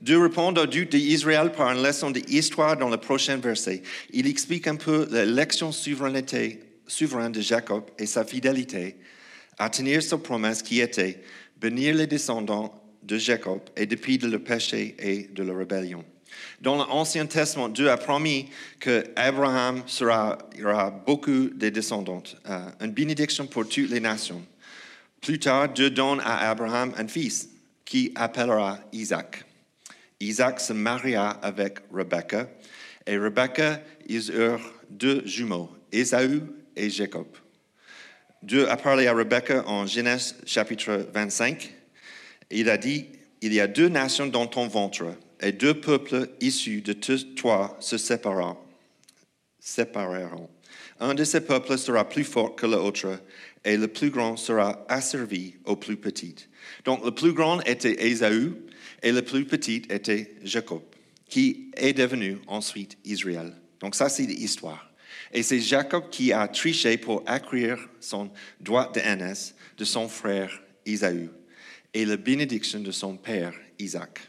Dieu 0.00 0.18
répond 0.18 0.48
au 0.48 0.66
doute 0.66 0.90
d'Israël 0.90 1.52
par 1.52 1.70
une 1.70 1.84
leçon 1.84 2.10
d'histoire 2.10 2.76
dans 2.76 2.88
le 2.88 2.96
prochain 2.96 3.36
verset. 3.36 3.82
Il 4.10 4.26
explique 4.26 4.66
un 4.66 4.74
peu 4.74 5.06
l'élection 5.08 5.70
souveraine 5.70 6.20
de 7.32 7.40
Jacob 7.40 7.84
et 7.96 8.06
sa 8.06 8.24
fidélité 8.24 8.96
à 9.56 9.70
tenir 9.70 10.02
sa 10.02 10.18
promesse 10.18 10.64
qui 10.64 10.80
était 10.80 11.22
bénir 11.60 11.94
les 11.94 12.08
descendants 12.08 12.74
de 13.04 13.18
Jacob 13.18 13.60
et 13.76 13.86
depuis 13.86 14.18
de 14.18 14.26
le 14.26 14.40
péché 14.40 14.96
et 14.98 15.28
de 15.32 15.44
la 15.44 15.54
rébellion. 15.54 16.04
Dans 16.60 16.76
l'Ancien 16.76 17.26
Testament, 17.26 17.68
Dieu 17.68 17.90
a 17.90 17.96
promis 17.96 18.48
qu'Abraham 18.80 19.82
sera, 19.86 20.38
il 20.56 20.66
aura 20.66 20.90
beaucoup 20.90 21.50
de 21.50 21.68
descendants, 21.68 22.22
euh, 22.48 22.70
une 22.80 22.92
bénédiction 22.92 23.46
pour 23.46 23.68
toutes 23.68 23.90
les 23.90 24.00
nations 24.00 24.42
Plus 25.20 25.38
tard, 25.38 25.70
Dieu 25.70 25.90
donne 25.90 26.20
à 26.20 26.50
Abraham 26.50 26.92
un 26.96 27.08
fils 27.08 27.48
qui 27.84 28.12
appellera 28.14 28.78
Isaac. 28.92 29.44
Isaac 30.20 30.60
se 30.60 30.72
maria 30.72 31.30
avec 31.30 31.78
Rebecca 31.92 32.48
et 33.06 33.18
Rebecca, 33.18 33.80
ils 34.06 34.30
eurent 34.30 34.60
deux 34.90 35.22
jumeaux, 35.26 35.70
Ésaü 35.92 36.42
et 36.76 36.90
Jacob. 36.90 37.26
Dieu 38.42 38.68
a 38.68 38.76
parlé 38.76 39.06
à 39.06 39.14
Rebecca 39.14 39.66
en 39.66 39.86
Genèse 39.86 40.36
chapitre 40.44 41.06
25. 41.14 41.72
Il 42.50 42.68
a 42.68 42.76
dit, 42.76 43.06
il 43.40 43.54
y 43.54 43.60
a 43.60 43.66
deux 43.66 43.88
nations 43.88 44.26
dans 44.26 44.46
ton 44.46 44.68
ventre 44.68 45.06
et 45.44 45.52
deux 45.52 45.74
peuples 45.74 46.30
issus 46.40 46.80
de 46.80 46.94
toi 46.94 47.76
se 47.78 47.98
sépareront. 47.98 48.56
sépareront. 49.60 50.48
Un 51.00 51.14
de 51.14 51.22
ces 51.22 51.42
peuples 51.42 51.76
sera 51.76 52.08
plus 52.08 52.24
fort 52.24 52.56
que 52.56 52.64
l'autre 52.64 53.20
et 53.62 53.76
le 53.76 53.88
plus 53.88 54.08
grand 54.10 54.38
sera 54.38 54.86
asservi 54.88 55.56
au 55.66 55.76
plus 55.76 55.98
petit. 55.98 56.34
Donc 56.86 57.04
le 57.04 57.10
plus 57.10 57.34
grand 57.34 57.60
était 57.66 58.06
Ésaü 58.06 58.54
et 59.02 59.12
le 59.12 59.20
plus 59.20 59.44
petit 59.44 59.82
était 59.90 60.34
Jacob, 60.42 60.82
qui 61.28 61.70
est 61.76 61.92
devenu 61.92 62.38
ensuite 62.46 62.96
Israël. 63.04 63.52
Donc 63.80 63.94
ça, 63.94 64.08
c'est 64.08 64.24
l'histoire. 64.24 64.90
Et 65.30 65.42
c'est 65.42 65.60
Jacob 65.60 66.08
qui 66.10 66.32
a 66.32 66.48
triché 66.48 66.96
pour 66.96 67.22
acquérir 67.26 67.78
son 68.00 68.30
droit 68.60 68.90
d'aînesse 68.92 69.54
de 69.76 69.84
son 69.84 70.08
frère 70.08 70.62
Isaü 70.86 71.28
et 71.92 72.06
la 72.06 72.16
bénédiction 72.16 72.80
de 72.80 72.92
son 72.92 73.16
père 73.16 73.52
Isaac. 73.78 74.20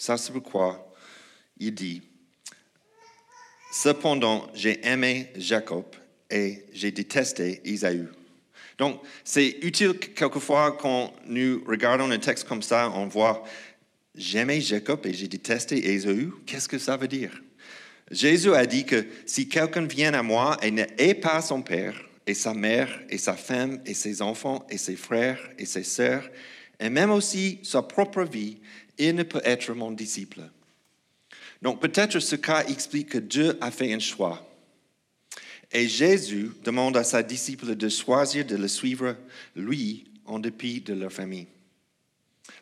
Ça, 0.00 0.16
c'est 0.16 0.32
pourquoi 0.32 0.90
il 1.58 1.74
dit, 1.74 2.00
Cependant, 3.70 4.48
j'ai 4.54 4.80
aimé 4.86 5.30
Jacob 5.36 5.84
et 6.30 6.64
j'ai 6.72 6.90
détesté 6.90 7.60
Isaü. 7.66 8.08
Donc, 8.78 9.02
c'est 9.24 9.58
utile 9.60 9.98
quelquefois 9.98 10.72
quand 10.80 11.12
nous 11.26 11.62
regardons 11.66 12.10
un 12.10 12.18
texte 12.18 12.48
comme 12.48 12.62
ça, 12.62 12.90
on 12.94 13.08
voit 13.08 13.44
J'aimais 14.14 14.62
Jacob 14.62 15.04
et 15.04 15.12
j'ai 15.12 15.28
détesté 15.28 15.94
Isaü. 15.94 16.32
Qu'est-ce 16.46 16.66
que 16.66 16.78
ça 16.78 16.96
veut 16.96 17.06
dire? 17.06 17.38
Jésus 18.10 18.54
a 18.54 18.64
dit 18.64 18.86
que 18.86 19.06
si 19.26 19.50
quelqu'un 19.50 19.84
vient 19.84 20.14
à 20.14 20.22
moi 20.22 20.56
et 20.62 20.70
n'est 20.70 21.14
pas 21.14 21.42
son 21.42 21.60
père, 21.60 21.94
et 22.26 22.32
sa 22.32 22.54
mère, 22.54 22.88
et 23.10 23.18
sa 23.18 23.34
femme, 23.34 23.82
et 23.84 23.92
ses 23.92 24.22
enfants, 24.22 24.66
et 24.70 24.78
ses 24.78 24.96
frères, 24.96 25.50
et 25.58 25.66
ses 25.66 25.84
sœurs, 25.84 26.26
et 26.80 26.88
même 26.88 27.10
aussi 27.10 27.60
sa 27.62 27.82
propre 27.82 28.22
vie, 28.22 28.60
il 29.00 29.14
ne 29.14 29.22
peut 29.22 29.42
être 29.44 29.72
mon 29.72 29.90
disciple. 29.90 30.42
Donc 31.62 31.80
peut-être 31.80 32.20
ce 32.20 32.36
cas 32.36 32.64
explique 32.66 33.10
que 33.10 33.18
Dieu 33.18 33.58
a 33.60 33.70
fait 33.70 33.92
un 33.92 33.98
choix. 33.98 34.46
Et 35.72 35.88
Jésus 35.88 36.50
demande 36.64 36.96
à 36.96 37.04
sa 37.04 37.22
disciple 37.22 37.76
de 37.76 37.88
choisir 37.88 38.44
de 38.44 38.56
le 38.56 38.68
suivre, 38.68 39.16
lui, 39.54 40.04
en 40.26 40.38
dépit 40.38 40.80
de 40.80 40.94
leur 40.94 41.12
famille. 41.12 41.46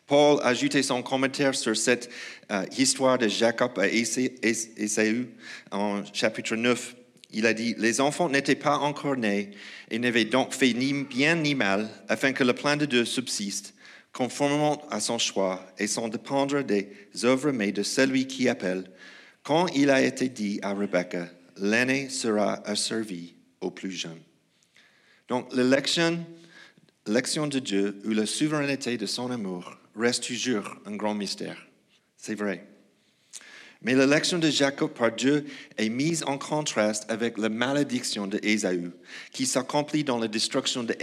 Paul 0.05 0.39
a 0.41 0.47
ajouté 0.47 0.83
son 0.83 1.01
commentaire 1.01 1.55
sur 1.55 1.75
cette 1.75 2.09
euh, 2.51 2.65
histoire 2.77 3.17
de 3.17 3.27
Jacob 3.27 3.71
et 3.83 4.03
Esaü 4.41 5.29
en 5.71 6.03
chapitre 6.13 6.55
9. 6.55 6.95
Il 7.31 7.45
a 7.45 7.53
dit, 7.53 7.75
les 7.77 8.01
enfants 8.01 8.29
n'étaient 8.29 8.55
pas 8.55 8.77
encore 8.77 9.15
nés 9.15 9.51
et 9.91 9.99
n'avaient 9.99 10.25
donc 10.25 10.53
fait 10.53 10.73
ni 10.73 10.93
bien 11.03 11.35
ni 11.35 11.53
mal 11.53 11.89
afin 12.07 12.33
que 12.33 12.43
le 12.43 12.53
plan 12.53 12.75
de 12.75 12.85
Dieu 12.85 13.05
subsiste 13.05 13.73
conformément 14.13 14.81
à 14.89 14.99
son 14.99 15.17
choix 15.17 15.65
et 15.77 15.87
sans 15.87 16.07
dépendre 16.07 16.63
des 16.63 16.91
œuvres 17.23 17.51
mais 17.51 17.71
de 17.71 17.83
celui 17.83 18.27
qui 18.27 18.49
appelle. 18.49 18.89
Quand 19.43 19.67
il 19.67 19.89
a 19.89 20.01
été 20.01 20.29
dit 20.29 20.59
à 20.61 20.73
Rebecca, 20.73 21.27
l'aîné 21.57 22.09
sera 22.09 22.55
asservi 22.67 23.35
au 23.61 23.71
plus 23.71 23.91
jeune. 23.91 24.19
Donc 25.27 25.53
l'élection, 25.53 26.25
l'élection 27.05 27.47
de 27.47 27.59
Dieu 27.59 27.99
ou 28.05 28.09
la 28.09 28.25
souveraineté 28.25 28.97
de 28.97 29.05
son 29.05 29.31
amour 29.31 29.77
reste 29.95 30.25
toujours 30.25 30.77
un 30.85 30.95
grand 30.95 31.13
mystère. 31.13 31.67
C'est 32.17 32.35
vrai. 32.35 32.65
Mais 33.81 33.95
l'élection 33.95 34.39
de 34.39 34.49
Jacob 34.49 34.91
par 34.91 35.13
Dieu 35.13 35.45
est 35.77 35.87
mise 35.87 36.23
en 36.23 36.37
contraste 36.37 37.09
avec 37.09 37.37
la 37.37 37.47
malédiction 37.47 38.27
de 38.27 38.37
Ésaü, 38.43 38.91
qui 39.31 39.45
s'accomplit 39.45 40.03
dans 40.03 40.17
la 40.17 40.27
destruction 40.27 40.83
de 40.83 40.93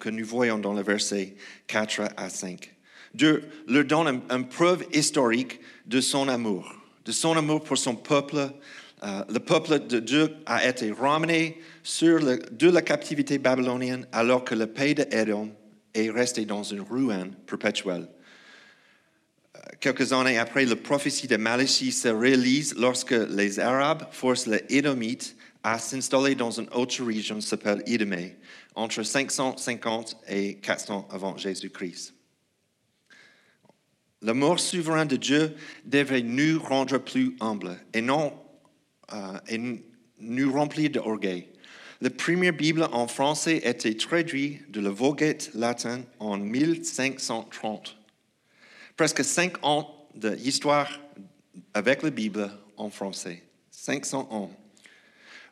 que 0.00 0.08
nous 0.10 0.26
voyons 0.26 0.58
dans 0.58 0.74
le 0.74 0.82
verset 0.82 1.36
4 1.68 2.02
à 2.16 2.28
5. 2.28 2.72
Dieu 3.14 3.44
leur 3.68 3.84
donne 3.84 4.22
une, 4.28 4.48
preuve 4.48 4.84
historique 4.92 5.60
de 5.86 6.00
son 6.00 6.28
amour, 6.28 6.74
de 7.04 7.12
son 7.12 7.36
amour 7.36 7.62
pour 7.62 7.78
son 7.78 7.94
peuple. 7.94 8.50
Euh, 9.04 9.22
le 9.28 9.38
peuple 9.38 9.86
de 9.86 10.00
Dieu 10.00 10.34
a 10.46 10.66
été 10.66 10.90
ramené 10.90 11.60
sur 11.84 12.18
de 12.18 12.68
la 12.68 12.82
captivité 12.82 13.38
babylonienne 13.38 14.06
alors 14.10 14.44
que 14.44 14.56
le 14.56 14.66
pays 14.66 14.96
d'Édom 14.96 15.50
est 15.94 16.10
resté 16.10 16.44
dans 16.44 16.64
une 16.64 16.80
ruine 16.80 17.32
perpétuelle 17.46 18.08
quelques 19.80 20.12
années 20.12 20.38
après, 20.38 20.64
la 20.64 20.76
prophétie 20.76 21.26
de 21.26 21.36
Malachie 21.36 21.92
se 21.92 22.08
réalise 22.08 22.74
lorsque 22.76 23.12
les 23.12 23.58
Arabes 23.58 24.06
forcent 24.12 24.46
les 24.46 24.64
Édomites 24.68 25.36
à 25.62 25.78
s'installer 25.78 26.34
dans 26.34 26.52
une 26.52 26.68
autre 26.72 27.04
région 27.04 27.36
qui 27.36 27.46
s'appelle 27.46 27.82
Idumée, 27.86 28.36
entre 28.74 29.02
550 29.02 30.16
et 30.28 30.56
400 30.56 31.08
avant 31.10 31.36
Jésus-Christ. 31.36 32.14
L'amour 34.22 34.60
souverain 34.60 35.06
de 35.06 35.16
Dieu 35.16 35.54
devrait 35.84 36.22
nous 36.22 36.60
rendre 36.60 36.98
plus 36.98 37.36
humbles 37.40 37.76
et 37.92 38.00
non 38.00 38.32
euh, 39.12 39.76
nous 40.18 40.52
remplir 40.52 40.90
d'orgueil. 40.90 41.48
La 42.00 42.10
première 42.10 42.52
Bible 42.52 42.88
en 42.92 43.08
français 43.08 43.60
était 43.64 43.94
traduite 43.94 44.70
de 44.70 44.80
la 44.80 44.90
Vulgate 44.90 45.50
latin 45.54 46.02
en 46.18 46.38
1530 46.38 47.95
presque 48.96 49.24
cinq 49.24 49.56
ans 49.62 50.08
d'histoire 50.14 51.00
avec 51.74 52.02
la 52.02 52.10
Bible 52.10 52.50
en 52.76 52.90
français. 52.90 53.42
500 53.70 54.28
ans. 54.30 54.50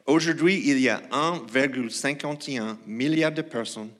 Aujourd'hui, 0.07 0.63
il 0.67 0.81
y 0.81 0.89
a 0.89 0.99
1,51 1.11 2.77
milliard 2.87 3.33
de 3.33 3.43
personnes 3.43 3.91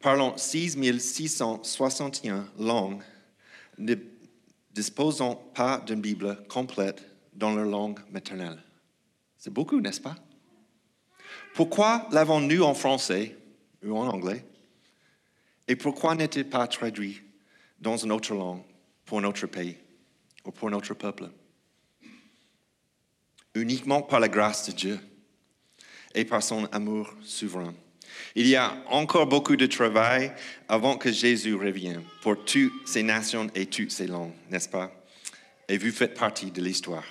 parlant 0.00 0.36
6661 0.36 2.48
langues, 2.58 3.02
ne 3.78 3.94
disposant 4.72 5.34
pas 5.34 5.78
d'une 5.78 6.00
Bible 6.00 6.44
complète 6.48 7.04
dans 7.32 7.54
leur 7.54 7.64
langue 7.64 8.00
maternelle. 8.10 8.62
C'est 9.38 9.52
beaucoup, 9.52 9.80
n'est-ce 9.80 10.00
pas? 10.00 10.16
Pourquoi 11.54 12.08
l'avons-nous 12.12 12.62
en 12.62 12.74
français 12.74 13.36
ou 13.82 13.96
en 13.96 14.06
anglais? 14.06 14.44
Et 15.68 15.76
pourquoi 15.76 16.14
n'est-il 16.14 16.48
pas 16.48 16.66
traduit 16.66 17.22
dans 17.80 17.96
une 17.96 18.12
autre 18.12 18.34
langue? 18.34 18.62
Pour 19.04 19.20
notre 19.20 19.46
pays 19.46 19.76
ou 20.44 20.50
pour 20.50 20.70
notre 20.70 20.94
peuple. 20.94 21.30
Uniquement 23.54 24.02
par 24.02 24.20
la 24.20 24.28
grâce 24.28 24.68
de 24.68 24.72
Dieu 24.72 24.98
et 26.14 26.24
par 26.24 26.42
son 26.42 26.66
amour 26.66 27.14
souverain. 27.22 27.74
Il 28.34 28.46
y 28.46 28.56
a 28.56 28.76
encore 28.88 29.26
beaucoup 29.26 29.56
de 29.56 29.66
travail 29.66 30.32
avant 30.68 30.96
que 30.96 31.12
Jésus 31.12 31.54
revienne 31.54 32.02
pour 32.22 32.44
toutes 32.44 32.72
ces 32.86 33.02
nations 33.02 33.48
et 33.54 33.66
toutes 33.66 33.90
ces 33.90 34.06
langues, 34.06 34.32
n'est-ce 34.50 34.68
pas? 34.68 34.92
Et 35.68 35.78
vous 35.78 35.90
faites 35.90 36.14
partie 36.14 36.50
de 36.50 36.60
l'histoire. 36.62 37.04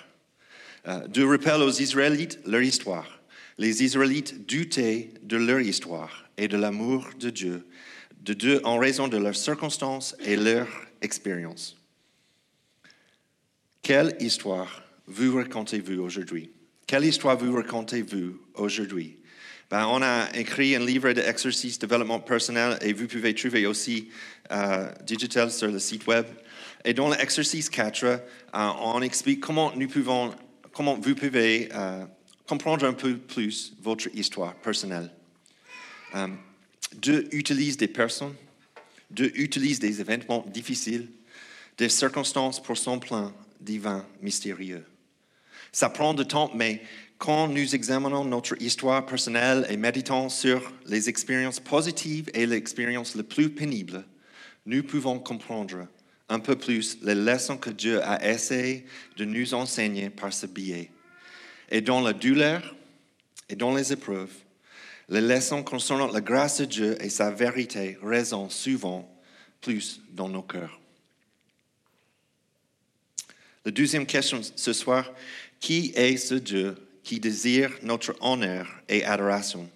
Euh, 0.88 1.08
Dieu 1.08 1.28
rappelle 1.28 1.62
aux 1.62 1.72
Israélites 1.72 2.40
leur 2.46 2.62
histoire. 2.62 3.20
Les 3.58 3.84
Israélites 3.84 4.46
doutaient 4.48 5.12
de 5.22 5.38
leur 5.38 5.60
histoire 5.60 6.26
et 6.38 6.48
de 6.48 6.58
l'amour 6.58 7.10
de 7.20 7.30
Dieu, 7.30 7.68
de 8.22 8.34
Dieu 8.34 8.62
en 8.64 8.78
raison 8.78 9.08
de 9.08 9.18
leurs 9.18 9.36
circonstances 9.36 10.16
et 10.26 10.36
leur 10.36 10.68
expérience. 11.02 11.78
Quelle 13.84 14.16
histoire 14.22 14.82
vous 15.08 15.36
racontez-vous 15.36 16.00
aujourd'hui? 16.00 16.50
Quelle 16.88 17.04
histoire 17.04 17.38
vous 17.38 17.54
racontez-vous 17.54 18.40
aujourd'hui? 18.54 19.18
Ben, 19.70 19.88
on 19.88 20.02
a 20.02 20.34
écrit 20.36 20.74
un 20.78 20.86
livre 20.86 21.12
d'exercice 21.12 21.80
développement 21.80 22.22
personnel 22.22 22.78
et 22.80 22.94
vous 22.94 23.08
pouvez 23.08 23.36
trouver 23.36 23.66
aussi 23.66 24.08
euh, 24.54 24.90
digital 25.06 25.52
sur 25.52 25.68
le 25.68 25.80
site 25.80 26.08
web. 26.08 26.26
Et 26.86 26.94
dans 26.94 27.10
l'exercice 27.10 27.70
4, 27.70 28.06
euh, 28.06 28.18
on 28.54 29.02
explique 29.02 29.42
comment 29.42 29.74
nous 29.76 29.90
pouvons, 29.90 30.34
comment 30.72 30.96
vous 30.96 31.14
pouvez 31.14 31.68
euh, 31.74 32.06
comprendre 32.48 32.86
un 32.86 32.94
peu 32.94 33.18
plus 33.18 33.74
votre 33.82 34.08
histoire 34.16 34.56
personnelle. 34.56 35.12
Dieu 36.94 37.28
utilise 37.36 37.76
des 37.76 37.90
personnes, 37.90 38.36
Dieu 39.12 39.30
utilise 39.38 39.80
des 39.80 40.00
événements 40.00 40.46
difficiles, 40.48 41.10
des 41.78 41.90
circonstances 41.90 42.64
pour 42.64 42.78
son 42.78 42.98
plan 42.98 43.34
divin, 43.64 44.06
mystérieux. 44.22 44.86
Ça 45.72 45.90
prend 45.90 46.14
du 46.14 46.26
temps, 46.26 46.52
mais 46.54 46.82
quand 47.18 47.48
nous 47.48 47.74
examinons 47.74 48.26
notre 48.26 48.62
histoire 48.62 49.06
personnelle 49.06 49.66
et 49.70 49.78
méditons 49.78 50.30
sur 50.30 50.72
les 50.86 51.10
expériences 51.10 51.60
positives 51.60 52.30
et 52.34 52.46
les 52.46 52.58
expériences 52.58 53.16
les 53.16 53.24
plus 53.24 53.50
pénibles, 53.50 54.04
nous 54.66 54.84
pouvons 54.84 55.20
comprendre 55.20 55.88
un 56.30 56.40
peu 56.40 56.56
plus 56.56 56.98
les 57.02 57.16
leçons 57.16 57.58
que 57.58 57.70
Dieu 57.70 58.04
a 58.04 58.26
essayé 58.30 58.86
de 59.18 59.26
nous 59.26 59.54
enseigner 59.54 60.10
par 60.10 60.34
ce 60.34 60.48
biais. 60.48 60.92
Et 61.70 61.82
dans 61.82 62.02
la 62.02 62.14
douleur 62.14 62.76
et 63.50 63.56
dans 63.56 63.74
les 63.74 63.94
épreuves, 63.94 64.34
Les 65.10 65.22
leçons 65.22 65.64
concernant 65.64 66.08
la 66.08 66.22
grâce 66.22 66.62
de 66.62 66.66
Dieu 66.66 66.98
et 67.04 67.10
sa 67.10 67.30
vérité 67.30 67.98
résonnent 68.02 68.50
souvent 68.50 69.08
plus 69.60 70.02
dans 70.10 70.30
nos 70.30 70.42
cœurs. 70.42 70.80
La 73.66 73.72
deuxième 73.72 74.06
question 74.06 74.42
ce 74.56 74.74
soir, 74.74 75.10
qui 75.62 75.94
est 75.96 76.18
ce 76.18 76.36
Dieu 76.36 76.76
qui 77.02 77.22
désire 77.22 77.72
notre 77.82 78.14
honneur 78.20 78.68
et 78.90 79.06
adoration? 79.06 79.70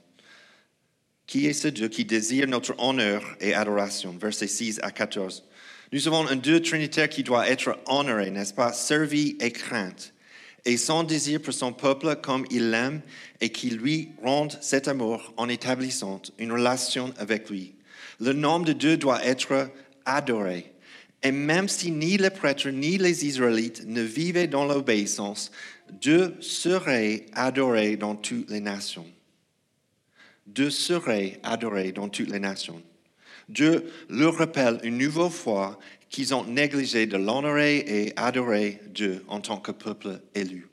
Qui 1.26 1.46
est 1.46 1.54
ce 1.54 1.70
Dieu 1.70 1.88
qui 1.88 2.04
désire 2.04 2.48
notre 2.48 2.76
honneur 2.80 3.24
et 3.40 3.54
adoration? 3.54 4.18
Versets 4.20 4.48
6 4.48 4.80
à 4.84 4.92
14. 4.92 5.46
Nous 5.94 6.06
avons 6.06 6.28
un 6.28 6.36
Dieu 6.36 6.62
trinitaire 6.62 7.08
qui 7.08 7.24
doit 7.24 7.48
être 7.50 7.80
honoré, 7.86 8.30
n'est-ce 8.30 8.54
pas? 8.54 8.74
Servi 8.74 9.38
et 9.40 9.52
crainte. 9.52 10.14
Et 10.66 10.76
son 10.76 11.04
désir 11.04 11.42
pour 11.42 11.54
son 11.54 11.72
peuple 11.72 12.18
comme 12.18 12.46
il 12.52 12.72
l'aime 12.72 13.02
et 13.40 13.50
qui 13.50 13.70
lui 13.70 14.10
rende 14.22 14.58
cet 14.60 14.90
amour 14.90 15.34
en 15.38 15.48
établissant 15.48 16.22
une 16.40 16.52
relation 16.52 17.14
avec 17.18 17.50
lui. 17.50 17.76
Le 18.20 18.34
nom 18.34 18.60
de 18.60 18.74
Dieu 18.74 18.98
doit 18.98 19.24
être 19.24 19.70
adoré. 20.06 20.74
Et 21.24 21.32
même 21.32 21.68
si 21.68 21.92
ni 21.92 22.18
les 22.18 22.30
prêtres 22.30 22.70
ni 22.70 22.98
les 22.98 23.26
Israélites 23.26 23.86
ne 23.88 24.02
vivaient 24.02 24.48
dans 24.48 24.66
l'obéissance, 24.66 25.52
Dieu 25.92 26.36
serait 26.40 27.26
adoré 27.34 27.98
dans 27.98 28.16
toutes 28.16 28.50
les 28.50 28.60
nations. 28.60 29.06
Dieu 30.46 30.70
serait 30.70 31.40
adoré 31.44 31.92
dans 31.92 32.08
toutes 32.08 32.30
les 32.30 32.40
nations. 32.40 32.82
Dieu 33.50 33.86
leur 34.10 34.38
rappelle 34.38 34.80
une 34.84 34.98
nouvelle 34.98 35.32
fois 35.32 35.80
qu'ils 36.10 36.34
ont 36.34 36.46
négligé 36.46 37.06
de 37.06 37.18
l'honorer 37.18 37.78
et 37.78 38.14
adorer 38.16 38.80
Dieu 38.88 39.24
en 39.28 39.42
tant 39.42 39.58
que 39.58 39.72
peuple 39.72 40.22
élu. 40.36 40.68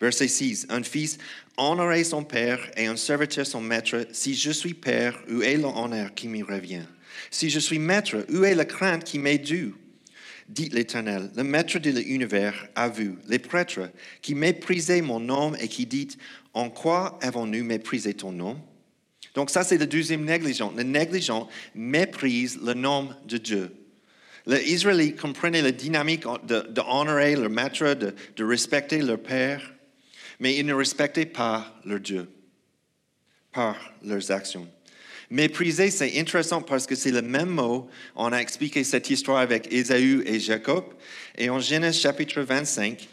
Verset 0.00 0.28
6. 0.28 0.66
Un 0.70 0.82
fils 0.82 1.18
honorait 1.56 2.04
son 2.04 2.24
père 2.24 2.70
et 2.76 2.86
un 2.86 2.96
serviteur 2.96 3.46
son 3.46 3.60
maître. 3.60 4.06
Si 4.12 4.34
je 4.34 4.50
suis 4.50 4.74
père, 4.74 5.18
où 5.30 5.42
est 5.42 5.56
l'honneur 5.56 6.14
qui 6.14 6.28
me 6.28 6.44
revient? 6.44 6.84
Si 7.30 7.50
je 7.50 7.58
suis 7.58 7.78
maître, 7.78 8.26
où 8.30 8.44
est 8.44 8.54
la 8.54 8.64
crainte 8.64 9.04
qui 9.04 9.18
m'est 9.18 9.38
due? 9.38 9.74
Dit 10.48 10.68
l'Éternel, 10.68 11.30
le 11.36 11.42
maître 11.42 11.78
de 11.78 11.90
l'univers 11.90 12.68
a 12.74 12.88
vu 12.88 13.14
les 13.28 13.38
prêtres 13.38 13.90
qui 14.20 14.34
méprisaient 14.34 15.00
mon 15.00 15.18
nom 15.18 15.54
et 15.54 15.68
qui 15.68 15.86
dit, 15.86 16.18
en 16.52 16.68
quoi 16.68 17.18
avons-nous 17.22 17.64
méprisé 17.64 18.12
ton 18.12 18.30
nom? 18.30 18.60
Donc 19.34 19.50
ça, 19.50 19.64
c'est 19.64 19.78
le 19.78 19.86
deuxième 19.86 20.24
négligent. 20.24 20.72
Le 20.76 20.82
négligent 20.82 21.48
méprise 21.74 22.60
le 22.62 22.74
nom 22.74 23.08
de 23.26 23.38
Dieu. 23.38 23.74
Les 24.46 24.62
Israélites 24.70 25.18
comprenaient 25.18 25.62
la 25.62 25.72
dynamique 25.72 26.24
d'honorer 26.44 27.34
leur 27.34 27.48
maître, 27.48 27.94
de, 27.94 28.14
de 28.36 28.44
respecter 28.44 28.98
leur 29.00 29.18
père, 29.18 29.74
mais 30.38 30.56
ils 30.56 30.66
ne 30.66 30.74
respectaient 30.74 31.24
pas 31.24 31.80
leur 31.86 32.00
Dieu 32.00 32.28
par 33.50 33.94
leurs 34.02 34.30
actions. 34.30 34.68
Mépriser, 35.34 35.90
c'est 35.90 36.16
intéressant 36.20 36.62
parce 36.62 36.86
que 36.86 36.94
c'est 36.94 37.10
le 37.10 37.20
même 37.20 37.48
mot. 37.48 37.88
On 38.14 38.30
a 38.30 38.36
expliqué 38.36 38.84
cette 38.84 39.10
histoire 39.10 39.38
avec 39.38 39.66
Ésaü 39.72 40.22
et 40.26 40.38
Jacob. 40.38 40.84
Et 41.36 41.50
en 41.50 41.58
Genèse 41.58 41.98
chapitre 41.98 42.40
25, 42.42 43.08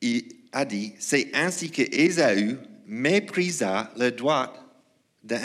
il 0.00 0.24
a 0.50 0.64
dit, 0.64 0.94
c'est 0.98 1.30
ainsi 1.32 1.70
que 1.70 1.82
Ésaü 1.82 2.58
méprisa 2.88 3.92
le 3.96 4.10
droit 4.10 4.52
de 5.22 5.36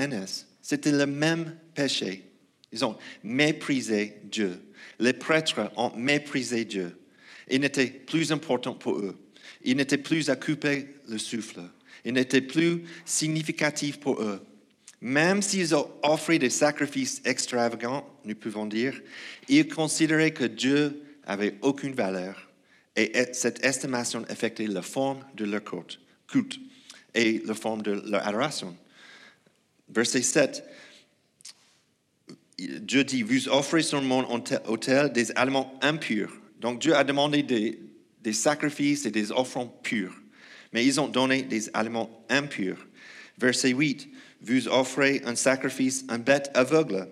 C'était 0.63 0.91
le 0.91 1.05
même 1.05 1.55
péché. 1.75 2.23
Ils 2.71 2.83
ont 2.83 2.97
méprisé 3.23 4.15
Dieu. 4.23 4.59
Les 4.97 5.13
prêtres 5.13 5.71
ont 5.77 5.95
méprisé 5.95 6.65
Dieu. 6.65 6.97
Il 7.51 7.61
n'était 7.61 7.85
plus 7.85 8.31
important 8.31 8.73
pour 8.73 8.97
eux. 8.97 9.15
Il 9.63 9.77
n'était 9.77 9.99
plus 9.99 10.31
à 10.31 10.35
couper 10.35 10.87
le 11.07 11.19
souffle. 11.19 11.61
Il 12.03 12.13
n'était 12.13 12.41
plus 12.41 12.81
significatif 13.05 13.99
pour 13.99 14.23
eux. 14.23 14.43
Même 15.01 15.41
s'ils 15.41 15.73
ont 15.75 15.89
offert 16.03 16.39
des 16.39 16.49
sacrifices 16.49 17.21
extravagants, 17.23 18.05
nous 18.25 18.35
pouvons 18.35 18.65
dire, 18.65 18.99
ils 19.47 19.67
considéraient 19.67 20.33
que 20.33 20.43
Dieu 20.43 21.01
avait 21.25 21.55
aucune 21.61 21.93
valeur 21.93 22.49
et 22.95 23.11
cette 23.31 23.63
estimation 23.63 24.25
affectait 24.27 24.67
la 24.67 24.81
forme 24.81 25.23
de 25.35 25.45
leur 25.45 25.61
culte 26.27 26.59
et 27.13 27.41
la 27.45 27.53
forme 27.53 27.81
de 27.81 27.91
leur 27.91 28.27
adoration. 28.27 28.75
Verset 29.87 30.21
7, 30.21 30.63
Dieu 32.57 33.03
dit, 33.05 33.23
vous 33.23 33.47
offrez 33.47 33.83
sur 33.83 34.01
mon 34.01 34.25
autel 34.67 35.13
des 35.13 35.31
aliments 35.31 35.79
impurs. 35.81 36.33
Donc 36.59 36.81
Dieu 36.81 36.93
a 36.93 37.03
demandé 37.03 37.41
des, 37.41 38.33
sacrifices 38.33 39.05
et 39.05 39.11
des 39.11 39.31
offrandes 39.31 39.71
pures, 39.81 40.13
mais 40.73 40.85
ils 40.85 40.99
ont 40.99 41.07
donné 41.07 41.41
des 41.41 41.69
aliments 41.73 42.25
impurs. 42.29 42.85
Verset 43.37 43.69
8, 43.69 44.09
vous 44.41 44.67
offrez 44.67 45.21
un 45.25 45.35
sacrifice, 45.35 46.05
un 46.09 46.19
bête 46.19 46.49
aveugle. 46.53 47.07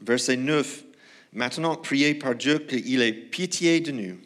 Verset 0.00 0.36
9, 0.36 0.84
maintenant 1.32 1.76
priez 1.76 2.14
par 2.14 2.34
Dieu 2.34 2.58
qu'il 2.58 3.02
ait 3.02 3.12
pitié 3.12 3.80
de 3.80 3.92
nous, 3.92 4.18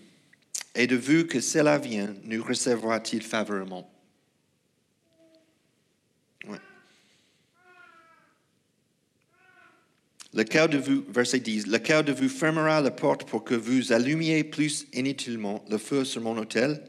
et 0.75 0.87
de 0.87 0.97
vous 0.97 1.27
que 1.27 1.41
cela 1.41 1.79
vient, 1.79 2.15
nous 2.25 2.43
recevra-t-il 2.43 3.23
favorablement? 3.23 3.91
Lequel 10.35 10.69
de 10.69 10.77
vous, 10.77 11.03
verset 11.09 11.41
10, 11.41 11.67
lequel 11.67 12.05
de 12.05 12.13
vous 12.13 12.29
fermera 12.29 12.83
la 12.83 12.91
porte 12.91 13.27
pour 13.27 13.43
que 13.43 13.55
vous 13.55 13.93
allumiez 13.93 14.45
plus 14.45 14.87
inutilement 14.93 15.65
le 15.71 15.79
feu 15.79 16.05
sur 16.05 16.21
mon 16.21 16.37
autel 16.37 16.83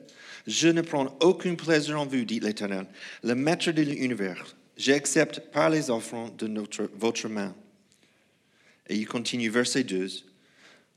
Je 0.48 0.70
ne 0.70 0.82
prends 0.82 1.18
aucun 1.22 1.56
plaisir 1.56 2.00
en 2.00 2.06
vous, 2.06 2.24
dit 2.24 2.40
l'Éternel, 2.40 2.88
le 3.22 3.36
maître 3.36 3.72
de 3.72 3.82
l'univers. 3.82 4.56
J'accepte 4.78 5.42
par 5.52 5.70
les 5.70 5.90
offrandes 5.90 6.38
de 6.38 6.50
votre 6.98 7.28
main. 7.28 7.54
Et 8.88 8.96
il 8.96 9.08
continue, 9.08 9.50
verset 9.50 9.84
12, 9.84 10.26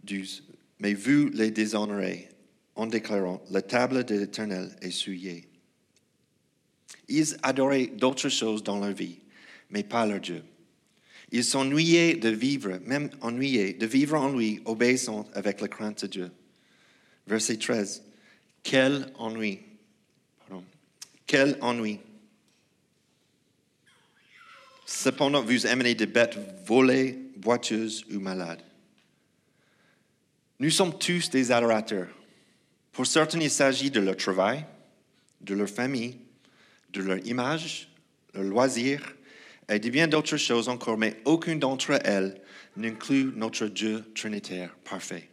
12 0.04 0.44
Mais 0.78 0.94
vous 0.94 1.28
les 1.30 1.50
déshonorez 1.50 2.28
en 2.76 2.86
déclarant, 2.86 3.42
la 3.50 3.60
table 3.60 4.04
de 4.04 4.14
l'Éternel 4.14 4.74
est 4.80 4.92
souillée. 4.92 5.48
Ils 7.08 7.36
adoraient 7.42 7.88
d'autres 7.88 8.28
choses 8.28 8.62
dans 8.62 8.78
leur 8.78 8.92
vie, 8.92 9.18
mais 9.70 9.82
pas 9.82 10.06
leur 10.06 10.20
Dieu. 10.20 10.44
Ils 11.32 11.44
s'ennuyaient 11.44 12.14
de 12.14 12.28
vivre, 12.28 12.78
même 12.86 13.10
ennuyés, 13.20 13.72
de 13.72 13.86
vivre 13.86 14.16
en 14.16 14.32
lui, 14.32 14.60
obéissant 14.64 15.28
avec 15.34 15.60
la 15.60 15.68
crainte 15.68 16.02
de 16.02 16.08
Dieu. 16.08 16.30
Verset 17.26 17.56
13. 17.56 18.02
Quel 18.62 19.12
ennui. 19.18 19.60
Pardon. 20.38 20.64
Quel 21.26 21.58
ennui. 21.60 22.00
Cependant, 24.84 25.42
vous 25.42 25.66
amenez 25.66 25.94
des 25.94 26.06
bêtes 26.06 26.36
volées, 26.66 27.18
boiteuses 27.36 28.04
ou 28.12 28.18
malades. 28.18 28.62
Nous 30.58 30.70
sommes 30.70 30.98
tous 30.98 31.30
des 31.30 31.52
adorateurs. 31.52 32.08
Pour 32.92 33.06
certains, 33.06 33.40
il 33.40 33.50
s'agit 33.50 33.90
de 33.90 34.00
leur 34.00 34.16
travail, 34.16 34.64
de 35.40 35.54
leur 35.54 35.68
famille, 35.68 36.18
de 36.92 37.00
leur 37.00 37.18
image, 37.26 37.88
leur 38.34 38.42
loisir, 38.42 39.14
et 39.70 39.78
de 39.78 39.88
bien 39.88 40.08
d'autres 40.08 40.36
choses 40.36 40.68
encore, 40.68 40.98
mais 40.98 41.16
aucune 41.24 41.58
d'entre 41.58 41.98
elles 42.04 42.40
n'inclut 42.76 43.32
notre 43.36 43.66
Dieu 43.66 44.04
trinitaire 44.14 44.76
parfait. 44.84 45.29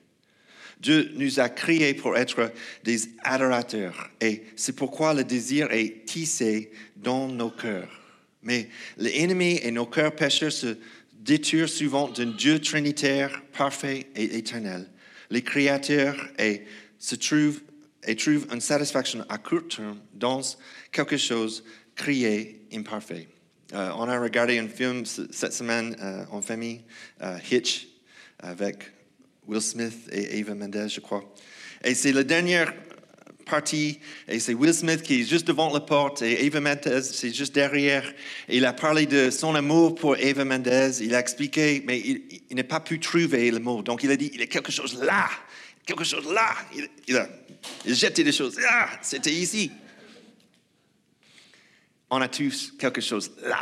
Dieu 0.80 1.12
nous 1.16 1.40
a 1.40 1.50
créés 1.50 1.94
pour 1.94 2.18
être 2.18 2.52
des 2.84 3.10
adorateurs 3.24 4.12
et 4.22 4.44
c'est 4.56 4.76
pourquoi 4.76 5.14
le 5.14 5.24
désir 5.24 5.72
est 5.72 6.06
tissé 6.06 6.72
dans 6.96 7.28
nos 7.28 7.50
cœurs. 7.50 8.02
Mais 8.44 8.70
l'ennemi 8.98 9.60
et 9.64 9.72
nos 9.72 9.86
cœurs 9.86 10.16
pécheurs 10.16 10.52
se 10.52 10.78
détournent 11.14 11.68
souvent 11.68 12.08
d'un 12.08 12.32
Dieu 12.32 12.60
trinitaire 12.60 13.42
parfait 13.58 14.08
et 14.16 14.38
éternel. 14.38 14.88
Les 15.30 15.42
créateurs 15.42 16.16
et 16.40 16.64
se 17.00 17.16
trouvent 17.16 17.62
et 18.06 18.16
trouvent 18.16 18.48
une 18.54 18.62
satisfaction 18.62 19.26
à 19.28 19.38
court 19.38 19.68
terme 19.68 20.00
dans 20.14 20.42
quelque 20.92 21.18
chose 21.18 21.64
créé 21.96 22.62
imparfait. 22.74 23.28
Euh, 23.74 23.92
on 23.98 24.08
a 24.08 24.18
regardé 24.20 24.58
un 24.60 24.68
film 24.68 25.06
cette 25.06 25.52
semaine 25.52 25.96
euh, 26.02 26.24
en 26.32 26.42
famille, 26.42 26.84
euh, 27.22 27.38
Hitch, 27.52 27.88
avec 28.40 28.92
Will 29.48 29.62
Smith 29.62 30.08
et 30.12 30.40
Eva 30.40 30.56
Mendes, 30.56 30.88
je 30.90 31.00
crois. 31.00 31.24
Et 31.84 31.96
c'est 31.96 32.12
la 32.12 32.24
dernière 32.24 32.74
partie, 33.46 34.00
et 34.28 34.40
c'est 34.40 34.54
Will 34.54 34.74
Smith 34.74 35.02
qui 35.04 35.22
est 35.22 35.24
juste 35.24 35.48
devant 35.48 35.72
la 35.74 35.80
porte, 35.80 36.22
et 36.22 36.46
Eva 36.46 36.60
Mendes, 36.60 37.02
c'est 37.02 37.34
juste 37.34 37.56
derrière. 37.56 38.14
il 38.50 38.66
a 38.66 38.74
parlé 38.74 39.06
de 39.06 39.30
son 39.30 39.56
amour 39.56 39.96
pour 39.96 40.18
Eva 40.18 40.44
Mendes, 40.44 40.96
il 41.00 41.16
a 41.16 41.20
expliqué, 41.20 41.84
mais 41.86 42.00
il, 42.00 42.56
n'a 42.56 42.64
pas 42.64 42.80
pu 42.80 43.00
trouver 43.00 43.50
le 43.52 43.60
mot. 43.60 43.82
Donc 43.82 44.04
il 44.04 44.12
a 44.12 44.18
dit, 44.18 44.32
il 44.34 44.40
y 44.40 44.44
a 44.44 44.48
quelque 44.48 44.72
chose 44.72 45.02
là, 45.02 45.30
quelque 45.86 46.04
chose 46.04 46.32
là. 46.32 46.54
Il, 47.08 47.16
a, 47.16 47.30
jeté 47.86 48.24
des 48.24 48.34
choses. 48.34 48.60
Ah, 48.68 48.90
c'était 49.02 49.32
ici 49.32 49.72
on 52.10 52.22
a 52.22 52.28
tous 52.28 52.74
quelque 52.78 53.02
chose 53.02 53.32
là. 53.44 53.62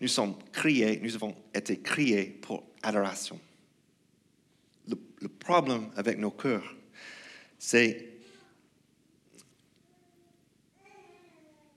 Nous 0.00 0.08
sommes 0.08 0.36
créés, 0.52 1.00
nous 1.02 1.14
avons 1.14 1.34
été 1.54 1.80
créés 1.80 2.24
pour 2.24 2.64
adoration. 2.82 3.40
Le, 5.24 5.28
problème 5.28 5.90
avec 5.96 6.18
nos 6.18 6.30
cœurs, 6.30 6.74
c'est 7.58 8.10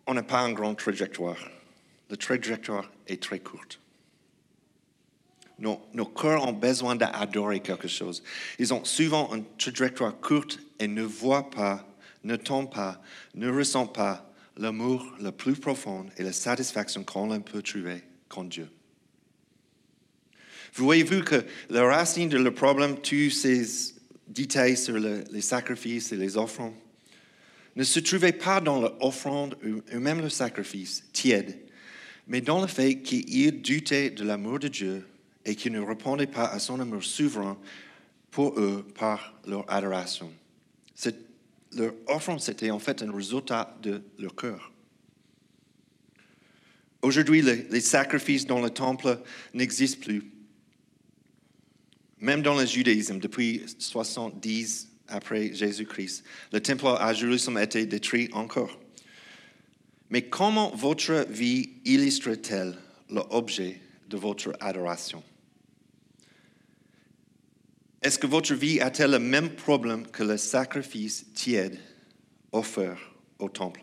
on 0.05 0.13
n'a 0.13 0.23
pas 0.23 0.41
une 0.41 0.53
grande 0.53 0.77
trajectoire 0.77 1.38
la 2.10 2.17
trajectoire 2.17 2.89
est 3.07 3.21
très 3.21 3.39
courte. 3.39 3.79
Nos, 5.60 6.05
cœurs 6.05 6.47
ont 6.47 6.53
besoin 6.53 6.95
d'adorer 6.95 7.62
quelque 7.62 7.88
chose. 7.88 8.23
Ils 8.60 8.73
ont 8.73 8.86
souvent 8.86 9.33
une 9.33 9.43
trajectoire 9.57 10.19
courte 10.19 10.60
et 10.79 10.88
ne 10.88 11.01
voient 11.01 11.49
pas, 11.49 11.83
ne 12.23 12.36
tombent 12.36 12.71
pas, 12.71 13.01
ne 13.33 13.49
ressentent 13.49 13.95
pas 13.95 14.31
l'amour 14.55 15.15
le 15.19 15.31
plus 15.31 15.55
profond 15.55 16.05
et 16.17 16.23
la 16.23 16.31
satisfaction 16.31 17.03
qu'on 17.03 17.41
peut 17.41 17.63
trouver 17.63 18.03
qu'en 18.29 18.43
Dieu. 18.43 18.69
Vous 20.73 20.86
voyez-vous 20.86 21.23
que 21.23 21.43
la 21.69 21.86
racine 21.86 22.30
de 22.30 22.38
le 22.38 22.53
problème, 22.53 22.97
tous 23.01 23.32
ces 23.32 23.95
détails 24.27 24.77
sur 24.77 24.99
le- 24.99 25.23
les 25.32 25.41
sacrifices 25.41 26.12
et 26.12 26.17
les 26.17 26.38
offrandes, 26.38 26.75
ne 27.75 27.84
se 27.84 27.99
trouvait 27.99 28.34
pas 28.34 28.60
dans 28.60 28.82
l'offrande 28.82 29.58
ou 29.63 29.99
même 29.99 30.21
le 30.21 30.30
sacrifice 30.30 31.03
tiède, 31.13 31.60
mais 32.27 32.41
dans 32.41 32.60
le 32.62 32.67
fait 32.67 33.01
qu'ils 33.01 33.62
doutaient 33.62 34.10
de 34.10 34.23
l'amour 34.23 34.60
de 34.60 34.67
Dieu 34.67 35.08
et 35.45 35.56
qu'ils 35.56 35.71
ne 35.71 35.80
répondaient 35.80 36.27
pas 36.27 36.45
à 36.47 36.60
son 36.60 36.80
amour 36.80 37.03
souverain 37.03 37.58
pour 38.32 38.60
eux 38.60 38.86
par 38.97 39.39
leur 39.45 39.71
adoration. 39.71 40.32
C'est- 40.95 41.15
Leur 41.75 41.93
offrande, 42.08 42.39
c'était 42.39 42.71
en 42.71 42.80
fait 42.80 43.03
un 43.03 43.12
résultat 43.12 43.77
de 43.84 44.01
leur 44.17 44.34
cœur. 44.36 44.71
Aujourd'hui, 47.01 47.41
les 47.41 47.82
sacrifices 47.82 48.47
dans 48.47 48.62
le 48.62 48.69
temple 48.69 49.19
n'existent 49.53 50.01
plus. 50.01 50.23
Même 52.19 52.41
dans 52.41 52.56
le 52.56 52.65
judaïsme, 52.65 53.19
depuis 53.19 53.63
70 53.77 54.89
après 55.08 55.53
Jésus-Christ, 55.53 56.23
le 56.51 56.60
temple 56.60 56.88
à 56.99 57.13
Jérusalem 57.13 57.58
a 57.58 57.63
été 57.63 57.86
détruit 57.86 58.30
encore. 58.34 58.80
Mais 60.10 60.23
comment 60.23 60.75
votre 60.75 61.25
vie 61.30 61.69
illustre-t-elle 61.86 62.77
l'objet 63.10 63.80
de 64.10 64.17
votre 64.17 64.53
adoration? 64.60 65.23
Est-ce 68.01 68.19
que 68.19 68.27
votre 68.27 68.53
vie 68.53 68.80
a-t-elle 68.80 69.12
le 69.12 69.19
même 69.19 69.49
problème 69.49 70.08
que 70.08 70.23
le 70.23 70.38
sacrifice 70.38 71.25
tiède 71.34 71.77
offert 72.51 72.99
au 73.39 73.49
temple? 73.49 73.82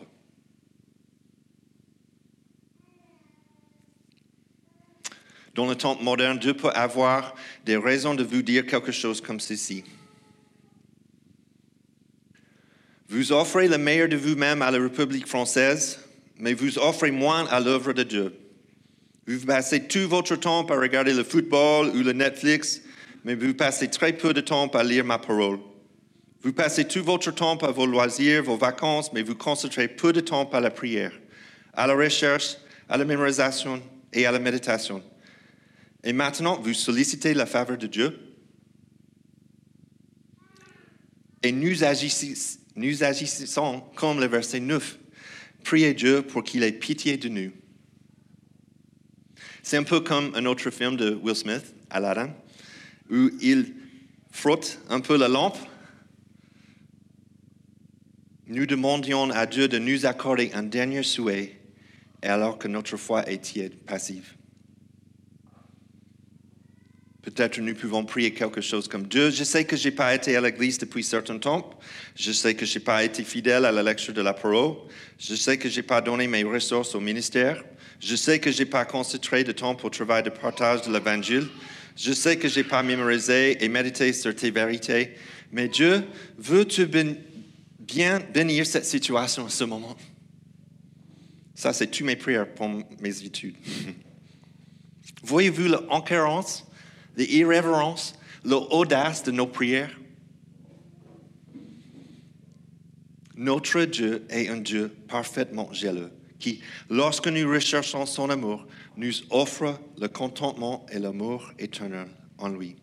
Dans 5.55 5.65
le 5.65 5.75
temple 5.75 6.03
moderne, 6.03 6.37
Dieu 6.37 6.53
peut 6.53 6.69
avoir 6.71 7.33
des 7.65 7.77
raisons 7.77 8.13
de 8.13 8.25
vous 8.25 8.41
dire 8.41 8.65
quelque 8.65 8.91
chose 8.91 9.21
comme 9.21 9.39
ceci. 9.39 9.85
Vous 13.07 13.31
offrez 13.31 13.69
le 13.69 13.77
meilleur 13.77 14.09
de 14.09 14.17
vous-même 14.17 14.61
à 14.61 14.69
la 14.69 14.79
République 14.79 15.27
française, 15.27 16.01
mais 16.37 16.53
vous 16.53 16.77
offrez 16.77 17.09
moins 17.11 17.47
à 17.47 17.61
l'œuvre 17.61 17.93
de 17.93 18.03
Dieu. 18.03 18.37
Vous 19.27 19.45
passez 19.45 19.87
tout 19.87 20.09
votre 20.09 20.35
temps 20.35 20.65
à 20.65 20.75
regarder 20.75 21.13
le 21.13 21.23
football 21.23 21.87
ou 21.95 22.03
le 22.03 22.11
Netflix, 22.11 22.81
mais 23.23 23.35
vous 23.35 23.53
passez 23.53 23.89
très 23.89 24.11
peu 24.11 24.33
de 24.33 24.41
temps 24.41 24.67
à 24.67 24.83
lire 24.83 25.05
ma 25.05 25.19
parole. 25.19 25.59
Vous 26.41 26.51
passez 26.51 26.85
tout 26.85 27.03
votre 27.03 27.31
temps 27.31 27.55
à 27.57 27.71
vos 27.71 27.85
loisirs, 27.85 28.43
vos 28.43 28.57
vacances, 28.57 29.13
mais 29.13 29.23
vous 29.23 29.35
concentrez 29.35 29.87
peu 29.87 30.11
de 30.11 30.19
temps 30.19 30.49
à 30.51 30.59
la 30.59 30.69
prière, 30.69 31.13
à 31.73 31.87
la 31.87 31.93
recherche, 31.93 32.57
à 32.89 32.97
la 32.97 33.05
mémorisation 33.05 33.81
et 34.11 34.25
à 34.25 34.33
la 34.33 34.39
méditation. 34.39 35.01
Et 36.05 36.13
maintenant, 36.13 36.61
vous 36.61 36.75
sollicitez 36.75 37.33
la 37.33 37.47
faveur 37.47 37.79
de 37.79 37.87
Dieu. 37.87 38.19
Et 41.41 41.51
nous 41.51 41.83
agissons, 41.83 43.81
comme 43.95 44.19
le 44.19 44.27
verset 44.27 44.59
9. 44.59 44.99
Priez 45.63 45.95
Dieu 45.95 46.21
pour 46.21 46.43
qu'il 46.43 46.61
ait 46.61 46.71
pitié 46.71 47.17
de 47.17 47.27
nous. 47.27 47.51
C'est 49.63 49.77
un 49.77 49.83
peu 49.83 49.99
comme 49.99 50.31
un 50.35 50.45
autre 50.45 50.69
film 50.69 50.95
de 50.95 51.15
Will 51.15 51.35
Smith, 51.35 51.73
Aladdin, 51.89 52.35
où 53.09 53.31
il 53.41 53.73
frotte 54.29 54.79
un 54.89 55.01
peu 55.01 55.17
la 55.17 55.27
lampe. 55.27 55.57
Nous 58.45 58.67
demandions 58.67 59.31
à 59.31 59.47
Dieu 59.47 59.67
de 59.67 59.79
nous 59.79 60.05
accorder 60.05 60.51
un 60.53 60.61
dernier 60.61 61.01
souhait, 61.01 61.59
alors 62.21 62.59
que 62.59 62.67
notre 62.67 62.95
foi 62.95 63.27
est 63.27 63.69
passive. 63.87 64.35
Peut-être 67.25 67.59
nous 67.59 67.73
pouvons 67.73 68.05
prier 68.05 68.31
quelque 68.35 68.61
chose 68.61 68.87
comme 68.87 69.07
Dieu, 69.07 69.31
je 69.31 69.43
sais 69.43 69.65
que 69.65 69.75
je 69.75 69.85
n'ai 69.85 69.95
pas 69.95 70.13
été 70.13 70.35
à 70.35 70.41
l'église 70.41 70.77
depuis 70.77 71.03
certain 71.03 71.39
temps, 71.39 71.67
je 72.15 72.31
sais 72.31 72.53
que 72.53 72.67
je 72.67 72.77
n'ai 72.77 72.85
pas 72.85 73.03
été 73.03 73.23
fidèle 73.23 73.65
à 73.65 73.71
la 73.71 73.81
lecture 73.81 74.13
de 74.13 74.21
la 74.21 74.33
parole, 74.33 74.75
je 75.17 75.33
sais 75.33 75.57
que 75.57 75.67
je 75.67 75.77
n'ai 75.77 75.83
pas 75.83 76.01
donné 76.01 76.27
mes 76.27 76.43
ressources 76.43 76.93
au 76.93 76.99
ministère, 76.99 77.63
je 77.99 78.15
sais 78.15 78.37
que 78.37 78.51
je 78.51 78.59
n'ai 78.59 78.65
pas 78.67 78.85
concentré 78.85 79.43
de 79.43 79.51
temps 79.53 79.73
pour 79.73 79.89
le 79.89 79.95
travail 79.95 80.21
de 80.21 80.29
partage 80.29 80.83
de 80.83 80.93
l'évangile, 80.93 81.47
je 81.95 82.13
sais 82.13 82.37
que 82.37 82.47
je 82.47 82.59
n'ai 82.59 82.63
pas 82.63 82.83
mémorisé 82.83 83.57
et 83.63 83.69
médité 83.69 84.13
sur 84.13 84.35
tes 84.35 84.51
vérités, 84.51 85.15
mais 85.51 85.67
Dieu 85.67 86.03
veut-tu 86.37 86.85
ben- 86.85 87.17
bien 87.79 88.19
bénir 88.19 88.67
cette 88.67 88.85
situation 88.85 89.47
à 89.47 89.49
ce 89.49 89.63
moment? 89.63 89.97
Ça, 91.55 91.73
c'est 91.73 91.87
toutes 91.87 92.05
mes 92.05 92.17
prières 92.17 92.53
pour 92.53 92.69
mes 92.69 93.23
études. 93.23 93.55
Voyez-vous 95.23 95.69
l'encourance, 95.69 96.67
l'irrévérence, 97.15 98.15
l'audace 98.43 99.23
de 99.23 99.31
nos 99.31 99.47
prières? 99.47 99.97
Notre 103.35 103.83
Dieu 103.83 104.25
est 104.29 104.47
un 104.47 104.57
Dieu 104.57 104.89
parfaitement 105.07 105.71
jaloux, 105.73 106.09
qui, 106.39 106.61
lorsque 106.89 107.27
nous 107.27 107.49
recherchons 107.49 108.05
son 108.05 108.29
amour, 108.29 108.65
nous 108.95 109.13
offre 109.29 109.79
le 109.99 110.07
contentement 110.07 110.85
et 110.89 110.99
l'amour 110.99 111.51
éternel 111.59 112.07
en 112.37 112.49
lui. 112.49 112.77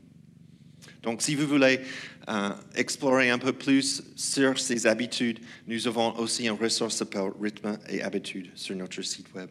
Donc, 1.02 1.22
si 1.22 1.34
vous 1.34 1.46
voulez 1.46 1.80
euh, 2.28 2.50
explorer 2.76 3.30
un 3.30 3.38
peu 3.38 3.52
plus 3.52 4.02
sur 4.14 4.58
ces 4.58 4.86
habitudes, 4.86 5.40
nous 5.66 5.88
avons 5.88 6.16
aussi 6.18 6.44
une 6.44 6.52
ressource 6.52 6.96
s'appelle 6.96 7.32
Rythme 7.40 7.78
et 7.88 8.02
Habitudes 8.02 8.50
sur 8.54 8.76
notre 8.76 9.02
site 9.02 9.32
web. 9.34 9.48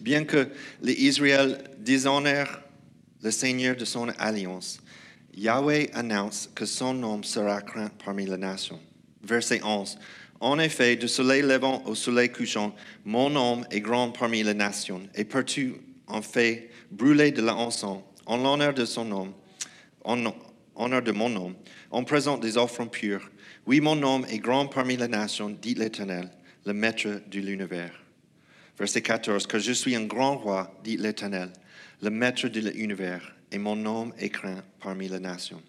Bien 0.00 0.24
que 0.24 0.48
les 0.82 0.92
Israël 0.92 1.64
déshonorent 1.78 2.60
le 3.22 3.30
Seigneur 3.30 3.76
de 3.76 3.84
son 3.84 4.08
alliance, 4.18 4.78
Yahweh 5.34 5.90
annonce 5.92 6.48
que 6.54 6.64
son 6.64 6.94
nom 6.94 7.22
sera 7.22 7.60
craint 7.60 7.90
parmi 8.04 8.26
les 8.26 8.36
nations. 8.36 8.80
Verset 9.22 9.60
11. 9.62 9.98
En 10.40 10.58
effet, 10.58 10.96
du 10.96 11.08
soleil 11.08 11.42
levant 11.42 11.82
au 11.86 11.94
soleil 11.94 12.30
couchant, 12.30 12.74
mon 13.04 13.30
nom 13.30 13.64
est 13.70 13.80
grand 13.80 14.10
parmi 14.10 14.42
les 14.42 14.54
nations, 14.54 15.02
et 15.14 15.24
partout 15.24 15.76
on 16.08 16.22
fait 16.22 16.70
brûler 16.90 17.32
de 17.32 17.42
l'encens 17.42 18.02
en 18.26 18.36
l'honneur 18.36 18.74
de 18.74 18.84
son 18.84 19.04
nom, 19.04 19.34
en 20.04 20.32
honneur 20.76 21.02
de 21.02 21.12
mon 21.12 21.28
nom. 21.28 21.54
On 21.90 22.04
présente 22.04 22.40
des 22.40 22.56
offrandes 22.58 22.90
pures. 22.90 23.30
Oui, 23.66 23.80
mon 23.80 23.96
nom 23.96 24.24
est 24.26 24.38
grand 24.38 24.66
parmi 24.66 24.96
les 24.96 25.08
nations, 25.08 25.50
dit 25.50 25.74
l'Éternel, 25.74 26.30
le 26.64 26.72
maître 26.72 27.08
de 27.26 27.40
l'univers. 27.40 27.92
Verset 28.78 29.02
14, 29.02 29.46
que 29.46 29.58
je 29.58 29.72
suis 29.72 29.96
un 29.96 30.04
grand 30.04 30.36
roi, 30.36 30.78
dit 30.84 30.96
l'Éternel, 30.96 31.50
le 32.02 32.10
maître 32.10 32.48
de 32.48 32.60
l'univers, 32.60 33.34
et 33.50 33.58
mon 33.58 33.76
nom 33.76 34.12
est 34.18 34.30
craint 34.30 34.62
parmi 34.80 35.08
les 35.08 35.20
nations. 35.20 35.62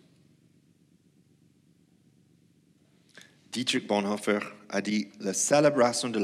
Dietrich 3.52 3.88
Bonhoeffer 3.88 4.40
a 4.70 4.82
dit, 4.82 5.08
la 5.20 5.34
célébration 5.34 6.10
de 6.10 6.20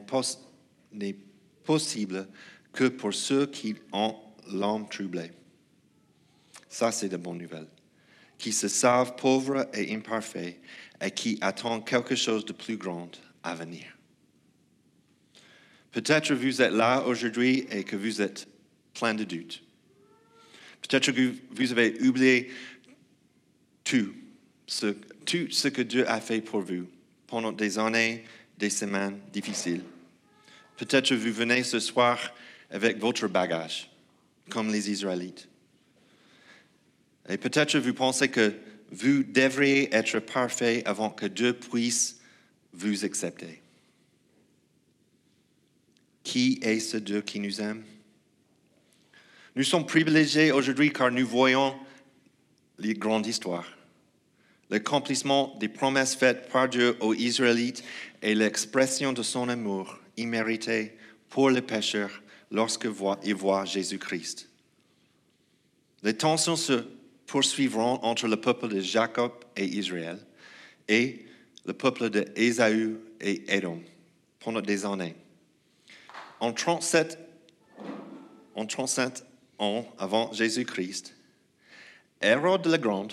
pos- 0.00 0.38
n'est 0.92 1.16
possible 1.64 2.28
que 2.72 2.88
pour 2.88 3.14
ceux 3.14 3.46
qui 3.46 3.76
ont 3.92 4.16
l'âme 4.52 4.88
troublée. 4.88 5.30
Ça, 6.68 6.92
c'est 6.92 7.08
de 7.08 7.16
bonnes 7.16 7.38
nouvelles. 7.38 7.68
Qui 8.36 8.52
se 8.52 8.68
savent 8.68 9.14
pauvres 9.16 9.68
et 9.72 9.94
imparfaits 9.94 10.60
et 11.00 11.10
qui 11.12 11.38
attendent 11.40 11.86
quelque 11.86 12.16
chose 12.16 12.44
de 12.44 12.52
plus 12.52 12.76
grand 12.76 13.10
à 13.42 13.54
venir. 13.54 13.96
Peut-être 15.92 16.34
vous 16.34 16.60
êtes 16.60 16.72
là 16.72 17.04
aujourd'hui 17.06 17.66
et 17.70 17.84
que 17.84 17.94
vous 17.94 18.20
êtes 18.20 18.48
plein 18.94 19.14
de 19.14 19.24
doutes. 19.24 19.62
Peut-être 20.82 21.12
que 21.12 21.34
vous 21.50 21.72
avez 21.72 22.00
oublié 22.02 22.50
tout 23.84 24.14
ce, 24.66 24.86
tout 25.26 25.50
ce 25.50 25.68
que 25.68 25.82
Dieu 25.82 26.08
a 26.08 26.20
fait 26.20 26.40
pour 26.40 26.60
vous 26.60 26.86
pendant 27.26 27.52
des 27.52 27.78
années, 27.78 28.24
des 28.58 28.70
semaines 28.70 29.18
difficiles. 29.32 29.82
Peut-être 30.76 31.08
que 31.10 31.14
vous 31.14 31.32
venez 31.32 31.62
ce 31.62 31.80
soir 31.80 32.34
avec 32.70 32.98
votre 32.98 33.28
bagage, 33.28 33.90
comme 34.50 34.72
les 34.72 34.90
Israélites. 34.90 35.48
Et 37.28 37.38
peut-être 37.38 37.72
que 37.72 37.78
vous 37.78 37.94
pensez 37.94 38.28
que 38.28 38.54
vous 38.90 39.22
devriez 39.22 39.94
être 39.94 40.18
parfait 40.20 40.82
avant 40.84 41.10
que 41.10 41.26
Dieu 41.26 41.52
puisse 41.54 42.20
vous 42.72 43.04
accepter. 43.04 43.62
Qui 46.22 46.58
est 46.62 46.80
ce 46.80 46.96
Dieu 46.96 47.22
qui 47.22 47.40
nous 47.40 47.60
aime? 47.60 47.84
Nous 49.56 49.62
sommes 49.62 49.86
privilégiés 49.86 50.50
aujourd'hui 50.50 50.92
car 50.92 51.12
nous 51.12 51.26
voyons 51.26 51.76
les 52.78 52.94
grandes 52.94 53.26
histoires. 53.26 53.68
L'accomplissement 54.68 55.54
des 55.60 55.68
promesses 55.68 56.16
faites 56.16 56.48
par 56.48 56.68
Dieu 56.68 56.96
aux 56.98 57.14
Israélites 57.14 57.84
et 58.20 58.34
l'expression 58.34 59.12
de 59.12 59.22
son 59.22 59.48
amour 59.48 60.00
immérité 60.16 60.96
pour 61.28 61.50
les 61.50 61.62
pécheurs 61.62 62.22
lorsque 62.50 62.88
ils 63.22 63.34
voient 63.34 63.64
Jésus-Christ. 63.64 64.48
Les 66.02 66.14
tensions 66.14 66.56
se 66.56 66.84
poursuivront 67.26 68.00
entre 68.02 68.26
le 68.26 68.36
peuple 68.36 68.66
de 68.66 68.80
Jacob 68.80 69.32
et 69.56 69.66
Israël 69.66 70.18
et 70.88 71.26
le 71.64 71.72
peuple 71.74 72.10
de 72.10 72.24
Ésaü 72.34 72.96
et 73.20 73.44
Édom 73.54 73.80
pendant 74.40 74.60
des 74.60 74.84
années. 74.84 75.14
En 76.40 76.52
37, 76.52 77.18
en 78.56 78.66
37 78.66 79.24
avant 79.98 80.32
Jésus-Christ, 80.32 81.14
Hérode 82.20 82.66
le 82.66 82.76
Grand, 82.78 83.08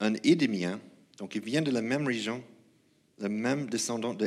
un 0.00 0.14
Édémien, 0.24 0.80
donc 1.18 1.34
il 1.34 1.42
vient 1.42 1.62
de 1.62 1.70
la 1.70 1.82
même 1.82 2.06
région, 2.06 2.42
le 3.18 3.28
même 3.28 3.68
descendant 3.68 4.14
de 4.14 4.26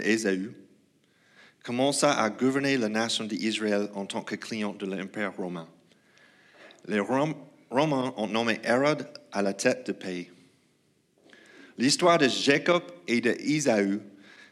commença 1.64 2.14
à 2.14 2.30
gouverner 2.30 2.78
la 2.78 2.88
nation 2.88 3.26
d'Israël 3.26 3.90
en 3.94 4.06
tant 4.06 4.22
que 4.22 4.36
client 4.36 4.74
de 4.74 4.86
l'Empire 4.86 5.34
romain. 5.36 5.68
Les 6.88 7.02
Romains 7.02 8.14
ont 8.16 8.28
nommé 8.28 8.62
Hérode 8.64 9.06
à 9.34 9.42
la 9.42 9.54
tête 9.54 9.86
du 9.86 9.94
pays. 9.94 10.30
L'histoire 11.78 12.18
de 12.18 12.30
Jacob 12.30 12.84
et 13.08 13.20
de 13.20 13.36
Isaü 13.42 14.00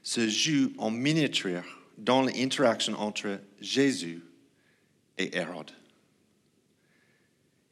se 0.03 0.27
joue 0.27 0.73
en 0.77 0.91
miniature 0.91 1.63
dans 1.97 2.21
l'interaction 2.21 2.93
entre 2.99 3.39
Jésus 3.61 4.21
et 5.17 5.37
Hérode. 5.37 5.71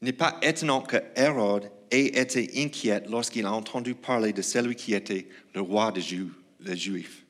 N'est 0.04 0.12
pas 0.12 0.38
étonnant 0.42 0.82
que 0.82 0.98
Hérode 1.16 1.72
ait 1.89 2.20
été 2.20 2.62
inquiet 2.62 3.04
lorsqu'il 3.08 3.46
a 3.46 3.54
entendu 3.54 3.96
parler 3.96 4.34
de 4.34 4.42
celui 4.42 4.76
qui 4.76 4.94
était 4.94 5.30
le 5.56 5.62
roi 5.62 5.94
des 5.94 6.76
Juifs. 6.76 7.24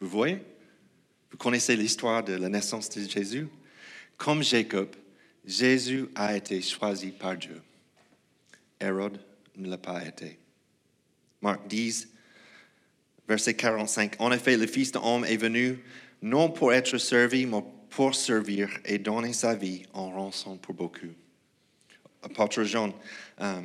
Vous 0.00 0.08
voyez? 0.08 0.42
Vous 1.30 1.36
connaissez 1.36 1.76
l'histoire 1.76 2.24
de 2.24 2.32
la 2.32 2.48
naissance 2.48 2.90
de 2.90 3.08
Jésus? 3.08 3.46
Comme 4.16 4.42
Jacob, 4.42 4.88
Jésus 5.44 6.08
a 6.16 6.36
été 6.36 6.60
choisi 6.62 7.12
par 7.12 7.36
Dieu. 7.36 7.62
Hérode 8.80 9.20
ne 9.54 9.70
l'a 9.70 9.78
pas 9.78 10.04
été. 10.04 10.36
Marc 11.40 11.68
10, 11.68 12.08
verset 13.28 13.54
45. 13.54 14.16
En 14.18 14.32
effet, 14.32 14.56
le 14.56 14.66
Fils 14.66 14.90
de 14.90 14.98
l'homme 14.98 15.24
est 15.26 15.36
venu 15.36 15.78
non 16.22 16.50
pour 16.50 16.72
être 16.72 16.98
servi, 16.98 17.46
mais 17.46 17.62
pour 17.88 18.16
servir 18.16 18.68
et 18.84 18.98
donner 18.98 19.32
sa 19.32 19.54
vie 19.54 19.84
en 19.92 20.10
rançon 20.10 20.56
pour 20.56 20.74
beaucoup. 20.74 21.14
Apôtre 22.26 22.64
Jean, 22.64 22.92
euh, 23.40 23.60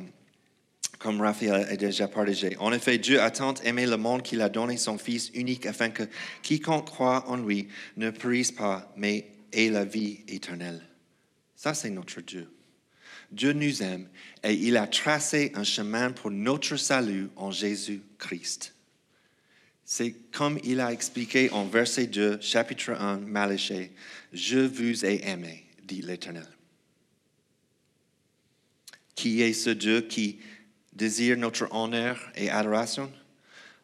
comme 1.00 1.20
Raphaël 1.20 1.66
a 1.68 1.76
déjà 1.76 2.06
partagé. 2.06 2.56
En 2.58 2.72
effet, 2.72 2.96
Dieu 2.96 3.20
a 3.20 3.30
tant 3.32 3.54
aimé 3.64 3.86
le 3.86 3.96
monde 3.96 4.22
qu'il 4.22 4.40
a 4.40 4.48
donné 4.48 4.76
son 4.76 4.98
Fils 4.98 5.30
unique 5.34 5.66
afin 5.66 5.90
que 5.90 6.04
quiconque 6.42 6.86
croit 6.86 7.28
en 7.28 7.36
lui 7.36 7.68
ne 7.96 8.10
périsse 8.10 8.52
pas, 8.52 8.92
mais 8.96 9.26
ait 9.52 9.68
la 9.68 9.84
vie 9.84 10.20
éternelle. 10.28 10.80
Ça, 11.56 11.74
c'est 11.74 11.90
notre 11.90 12.20
Dieu. 12.20 12.48
Dieu 13.32 13.52
nous 13.52 13.82
aime 13.82 14.08
et 14.44 14.54
il 14.54 14.76
a 14.76 14.86
tracé 14.86 15.50
un 15.54 15.64
chemin 15.64 16.12
pour 16.12 16.30
notre 16.30 16.76
salut 16.76 17.30
en 17.34 17.50
Jésus-Christ. 17.50 18.74
C'est 19.84 20.14
comme 20.30 20.60
il 20.62 20.80
a 20.80 20.92
expliqué 20.92 21.50
en 21.50 21.66
verset 21.66 22.06
2, 22.06 22.40
chapitre 22.40 22.92
1, 22.92 23.18
Malachie, 23.18 23.90
Je 24.32 24.60
vous 24.60 25.04
ai 25.04 25.28
aimé, 25.28 25.64
dit 25.84 26.02
l'Éternel. 26.02 26.46
Qui 29.22 29.40
est 29.40 29.52
ce 29.52 29.70
Dieu 29.70 30.00
qui 30.00 30.40
désire 30.92 31.36
notre 31.36 31.72
honneur 31.72 32.18
et 32.34 32.50
adoration? 32.50 33.08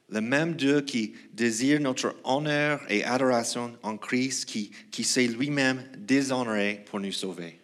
Le 0.08 0.20
même 0.20 0.56
Dieu 0.56 0.80
qui 0.80 1.14
désire 1.32 1.78
notre 1.78 2.16
honneur 2.24 2.84
et 2.88 3.04
adoration 3.04 3.78
en 3.84 3.96
Christ, 3.96 4.46
qui, 4.46 4.72
qui 4.90 5.04
s'est 5.04 5.28
lui-même 5.28 5.84
déshonoré 5.96 6.82
pour 6.86 6.98
nous 6.98 7.12
sauver. 7.12 7.60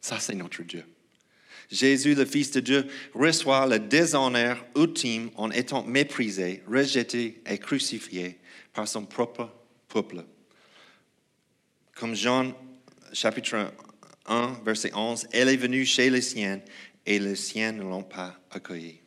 Ça, 0.00 0.18
c'est 0.18 0.34
notre 0.34 0.62
Dieu. 0.62 0.82
Jésus, 1.70 2.14
le 2.14 2.24
Fils 2.24 2.52
de 2.52 2.60
Dieu, 2.60 2.86
reçoit 3.12 3.66
le 3.66 3.78
déshonneur 3.78 4.64
ultime 4.74 5.28
en 5.34 5.50
étant 5.50 5.84
méprisé, 5.84 6.62
rejeté 6.66 7.42
et 7.44 7.58
crucifié 7.58 8.38
par 8.72 8.88
son 8.88 9.04
propre 9.04 9.52
peuple. 9.88 10.24
Comme 11.96 12.14
Jean 12.14 12.54
chapitre 13.12 13.74
1, 14.24 14.62
verset 14.64 14.92
11, 14.94 15.26
elle 15.32 15.50
est 15.50 15.56
venue 15.58 15.84
chez 15.84 16.08
les 16.08 16.22
siens 16.22 16.62
et 17.06 17.18
les 17.18 17.36
siens 17.36 17.72
ne 17.72 17.82
l'ont 17.82 18.02
pas 18.02 18.38
accueilli. 18.50 19.00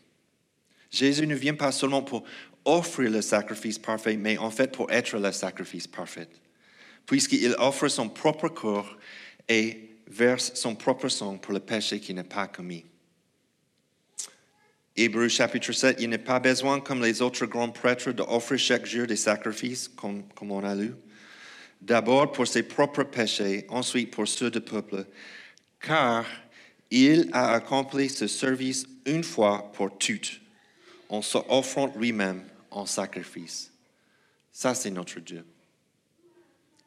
Jésus 0.90 1.26
ne 1.28 1.36
vient 1.36 1.56
pas 1.56 1.72
seulement 1.72 2.04
pour 2.04 2.24
offrir 2.66 3.10
le 3.10 3.22
sacrifice 3.22 3.80
parfait, 3.80 4.16
mais 4.18 4.38
en 4.38 4.52
fait 4.52 4.72
pour 4.72 4.92
être 4.92 5.18
le 5.18 5.32
sacrifice 5.32 5.88
parfait, 5.88 6.30
puisqu'il 7.06 7.56
offre 7.58 7.88
son 7.88 8.10
propre 8.10 8.50
corps 8.50 8.98
et 9.50 9.90
verse 10.08 10.54
son 10.56 10.76
propre 10.76 11.10
sang 11.10 11.38
pour 11.38 11.54
le 11.54 11.60
péché 11.60 12.00
qui 12.00 12.14
n'est 12.14 12.24
pas 12.24 12.48
commis. 12.48 12.86
Hébreu 14.96 15.28
chapitre 15.28 15.72
7, 15.72 15.98
il 16.00 16.10
n'est 16.10 16.20
pas 16.20 16.40
besoin, 16.40 16.80
comme 16.80 17.02
les 17.02 17.24
autres 17.24 17.48
grands 17.48 17.72
prêtres, 17.72 18.12
d'offrir 18.12 18.60
chaque 18.60 18.86
jour 18.86 19.08
des 19.08 19.16
sacrifices, 19.16 19.88
comme, 19.88 20.28
comme 20.36 20.52
on 20.52 20.64
a 20.64 20.76
lu. 20.76 20.94
D'abord 21.82 22.32
pour 22.32 22.48
ses 22.48 22.62
propres 22.62 23.04
péchés, 23.04 23.66
ensuite 23.70 24.12
pour 24.12 24.28
ceux 24.28 24.52
du 24.52 24.62
peuple, 24.62 25.08
car 25.82 26.26
il 26.94 27.30
a 27.34 27.54
accompli 27.54 28.08
ce 28.08 28.28
service 28.28 28.86
une 29.08 29.24
fois 29.24 29.72
pour 29.74 29.98
toutes, 29.98 30.40
en 31.10 31.24
se 31.24 31.40
offrant 31.50 31.92
lui-même 31.98 32.44
en 32.70 32.86
sacrifice. 32.86 33.72
Ça, 34.52 34.76
c'est 34.76 34.92
notre 34.92 35.20
Dieu. 35.20 35.44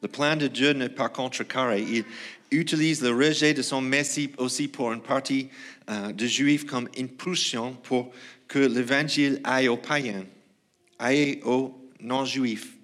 Le 0.01 0.07
plan 0.07 0.37
de 0.37 0.47
Dieu 0.47 0.71
n'est 0.71 0.87
pas 0.87 1.09
contrecarré. 1.09 1.81
Il 1.81 2.05
utilise 2.51 3.01
le 3.01 3.09
rejet 3.09 3.53
de 3.53 3.61
son 3.61 3.81
Messie 3.81 4.31
aussi 4.37 4.69
pour 4.69 4.93
une 4.93 5.01
partie 5.01 5.49
euh, 5.89 6.13
de 6.13 6.25
Juifs 6.25 6.65
comme 6.65 6.87
impulsion 6.97 7.73
pour 7.73 8.13
que 8.47 8.59
l'Évangile 8.59 9.41
aille 9.43 9.67
aux 9.67 9.75
païens, 9.75 10.25
aille 10.99 11.41
aux 11.43 11.77
non-juifs, 11.99 12.77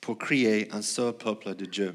pour 0.00 0.16
créer 0.16 0.72
un 0.72 0.80
seul 0.80 1.12
peuple 1.12 1.54
de 1.54 1.66
Dieu. 1.66 1.94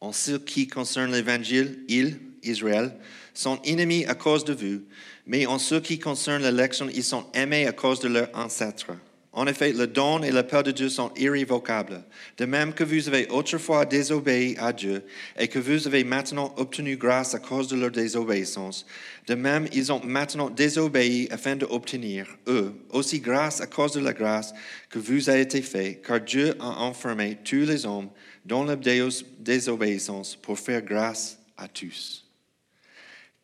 En 0.00 0.12
ce 0.12 0.32
qui 0.32 0.68
concerne 0.68 1.12
l'Évangile, 1.12 1.78
ils, 1.88 2.18
Israël, 2.42 2.94
sont 3.34 3.60
ennemis 3.64 4.04
à 4.06 4.14
cause 4.14 4.44
de 4.44 4.52
vous, 4.52 4.82
mais 5.26 5.46
en 5.46 5.58
ce 5.58 5.76
qui 5.76 5.98
concerne 5.98 6.42
l'élection, 6.42 6.88
ils 6.92 7.04
sont 7.04 7.26
aimés 7.34 7.66
à 7.66 7.72
cause 7.72 8.00
de 8.00 8.08
leurs 8.08 8.28
ancêtres. 8.34 8.92
En 9.36 9.46
effet, 9.46 9.74
le 9.74 9.86
don 9.86 10.22
et 10.22 10.30
l'appel 10.30 10.62
de 10.62 10.70
Dieu 10.70 10.88
sont 10.88 11.12
irrévocables. 11.14 12.02
De 12.38 12.46
même 12.46 12.72
que 12.72 12.84
vous 12.84 13.06
avez 13.06 13.28
autrefois 13.28 13.84
désobéi 13.84 14.56
à 14.58 14.72
Dieu 14.72 15.04
et 15.38 15.46
que 15.46 15.58
vous 15.58 15.86
avez 15.86 16.04
maintenant 16.04 16.54
obtenu 16.56 16.96
grâce 16.96 17.34
à 17.34 17.38
cause 17.38 17.68
de 17.68 17.76
leur 17.76 17.90
désobéissance, 17.90 18.86
de 19.26 19.34
même 19.34 19.68
ils 19.74 19.92
ont 19.92 20.00
maintenant 20.02 20.48
désobéi 20.48 21.28
afin 21.30 21.54
d'obtenir, 21.54 22.26
eux, 22.48 22.72
aussi 22.88 23.20
grâce 23.20 23.60
à 23.60 23.66
cause 23.66 23.92
de 23.92 24.00
la 24.00 24.14
grâce 24.14 24.54
que 24.88 24.98
vous 24.98 25.28
a 25.28 25.36
été 25.36 25.60
faite, 25.60 26.00
car 26.06 26.20
Dieu 26.20 26.54
a 26.58 26.80
enfermé 26.80 27.36
tous 27.44 27.66
les 27.66 27.84
hommes 27.84 28.08
dans 28.46 28.64
la 28.64 28.76
désobéissance 28.76 30.36
pour 30.36 30.58
faire 30.58 30.82
grâce 30.82 31.38
à 31.56 31.66
tous. 31.66 32.24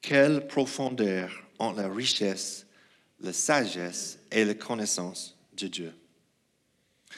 Quelle 0.01 0.47
profondeur 0.47 1.45
entre 1.59 1.81
la 1.81 1.89
richesse, 1.89 2.67
la 3.21 3.33
sagesse 3.33 4.19
et 4.31 4.45
la 4.45 4.55
connaissance 4.55 5.37
de 5.57 5.67
Dieu. 5.67 5.95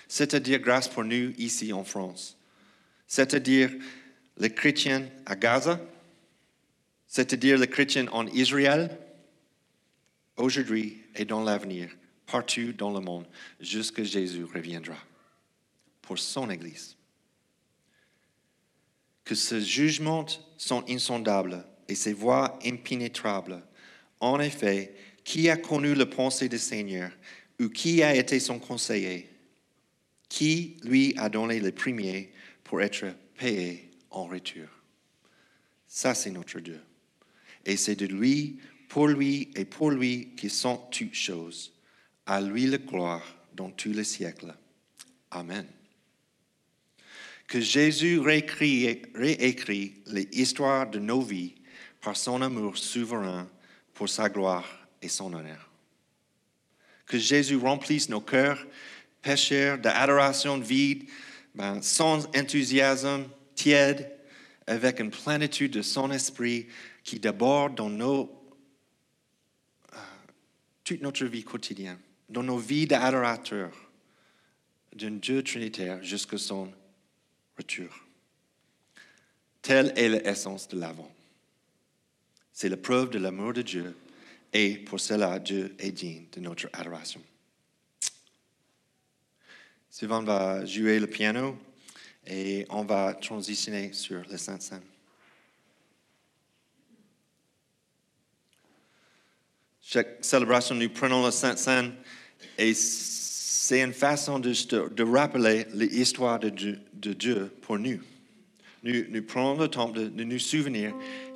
C'est-à-dire 0.08 0.58
grâce 0.60 0.88
pour 0.88 1.04
nous 1.04 1.32
ici 1.38 1.72
en 1.72 1.84
France. 1.84 2.36
C'est-à-dire 3.06 3.70
les 4.38 4.52
chrétiens 4.52 5.06
à 5.26 5.36
Gaza. 5.36 5.80
C'est-à-dire 7.06 7.58
les 7.58 7.68
chrétiens 7.68 8.08
en 8.08 8.26
Israël. 8.28 8.98
Aujourd'hui 10.36 11.02
et 11.14 11.24
dans 11.24 11.44
l'avenir, 11.44 11.90
partout 12.26 12.72
dans 12.72 12.92
le 12.92 13.00
monde, 13.00 13.26
jusqu'à 13.60 14.02
Jésus 14.02 14.44
reviendra 14.44 14.96
pour 16.02 16.18
son 16.18 16.50
Église. 16.50 16.96
Que 19.24 19.34
ces 19.34 19.62
jugements 19.62 20.26
sont 20.58 20.84
insondables 20.88 21.64
et 21.88 21.94
ces 21.94 22.12
voies 22.12 22.58
impénétrables. 22.64 23.62
En 24.20 24.40
effet, 24.40 24.94
qui 25.24 25.48
a 25.48 25.56
connu 25.56 25.94
le 25.94 26.08
pensée 26.08 26.48
du 26.48 26.58
Seigneur 26.58 27.10
ou 27.60 27.68
qui 27.68 28.02
a 28.02 28.14
été 28.14 28.40
son 28.40 28.58
conseiller, 28.58 29.28
qui 30.28 30.76
lui 30.84 31.14
a 31.16 31.28
donné 31.28 31.60
le 31.60 31.72
premier 31.72 32.32
pour 32.62 32.82
être 32.82 33.06
payé 33.36 33.90
en 34.10 34.26
retour? 34.26 34.68
Ça, 35.86 36.14
c'est 36.14 36.30
notre 36.30 36.60
Dieu. 36.60 36.80
Et 37.64 37.76
c'est 37.76 37.96
de 37.96 38.06
lui, 38.06 38.58
pour 38.88 39.08
lui 39.08 39.50
et 39.54 39.64
pour 39.64 39.90
lui 39.90 40.34
qui 40.36 40.50
sont 40.50 40.76
toutes 40.90 41.14
choses. 41.14 41.72
À 42.26 42.40
lui 42.40 42.66
la 42.66 42.78
gloire 42.78 43.22
dans 43.54 43.70
tous 43.70 43.92
les 43.92 44.04
siècles. 44.04 44.54
Amen. 45.30 45.66
Que 47.46 47.60
Jésus 47.60 48.18
réécrit, 48.18 49.02
réécrit 49.14 50.02
les 50.06 50.28
histoires 50.32 50.88
de 50.88 50.98
nos 50.98 51.20
vies 51.20 51.54
par 52.00 52.16
son 52.16 52.42
amour 52.42 52.78
souverain 52.78 53.48
pour 53.92 54.08
sa 54.08 54.28
gloire 54.28 54.66
et 55.02 55.08
son 55.08 55.32
honneur. 55.32 55.70
Que 57.06 57.18
Jésus 57.18 57.56
remplisse 57.56 58.08
nos 58.08 58.20
cœurs 58.20 58.66
pécheurs, 59.24 59.78
d'adoration 59.78 60.58
vide, 60.58 61.08
ben, 61.54 61.82
sans 61.82 62.26
enthousiasme, 62.36 63.24
tiède, 63.54 64.10
avec 64.66 65.00
une 65.00 65.10
plénitude 65.10 65.72
de 65.72 65.82
son 65.82 66.10
esprit 66.10 66.68
qui 67.02 67.18
déborde 67.18 67.74
dans 67.74 67.90
euh, 67.90 68.24
toute 70.84 71.02
notre 71.02 71.24
vie 71.24 71.44
quotidienne, 71.44 71.98
dans 72.28 72.42
nos 72.42 72.58
vies 72.58 72.86
d'adorateurs 72.86 73.72
d'un 74.94 75.12
Dieu 75.12 75.42
trinitaire 75.42 76.02
jusqu'à 76.02 76.38
son 76.38 76.72
retour. 77.56 77.88
Telle 79.62 79.92
est 79.96 80.08
l'essence 80.08 80.68
de 80.68 80.78
l'avant. 80.78 81.10
C'est 82.52 82.68
la 82.68 82.76
preuve 82.76 83.10
de 83.10 83.18
l'amour 83.18 83.52
de 83.52 83.62
Dieu 83.62 83.96
et 84.52 84.76
pour 84.76 85.00
cela, 85.00 85.40
Dieu 85.40 85.74
est 85.78 85.90
digne 85.90 86.26
de 86.32 86.40
notre 86.40 86.68
adoration. 86.72 87.20
Sylvain 89.90 90.22
va 90.22 90.64
jouer 90.64 91.00
le 91.00 91.08
piano 91.08 91.58
et 92.26 92.64
on 92.70 92.84
va 92.84 93.14
transitionner 93.14 93.92
sur 93.92 94.22
le 94.30 94.36
Saint-Saint. 94.36 94.82
Chaque 99.82 100.24
célébration, 100.24 100.74
nous 100.74 100.88
prenons 100.88 101.24
le 101.24 101.30
Saint-Saint 101.30 101.92
et 102.56 102.74
c'est 103.66 103.80
une 103.80 103.94
façon 103.94 104.38
de, 104.38 105.02
rappeler 105.02 105.64
l'histoire 105.72 106.38
de 106.38 106.50
Dieu, 106.50 107.50
pour 107.62 107.78
nous. 107.78 107.98
nous. 108.82 109.22
Prenons 109.26 109.56
le 109.56 109.68
temps 109.68 109.88
de, 109.88 110.22
nous 110.22 110.38
souvenir 110.38 110.92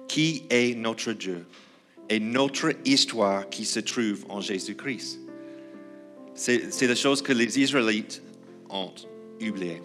qui 0.08 0.42
est 0.50 0.76
notre 0.76 1.14
Dieu 1.14 1.46
et 2.10 2.20
notre 2.20 2.74
histoire 2.84 3.48
qui 3.48 3.64
se 3.64 3.80
trouve 3.80 4.26
en 4.28 4.42
Jésus-Christ. 4.42 5.20
C'est 6.34 6.86
la 6.86 6.94
chose 6.94 7.22
que 7.22 7.32
les 7.32 7.58
Israélites 7.58 8.20
ont 8.68 8.92
oubliée. 9.40 9.80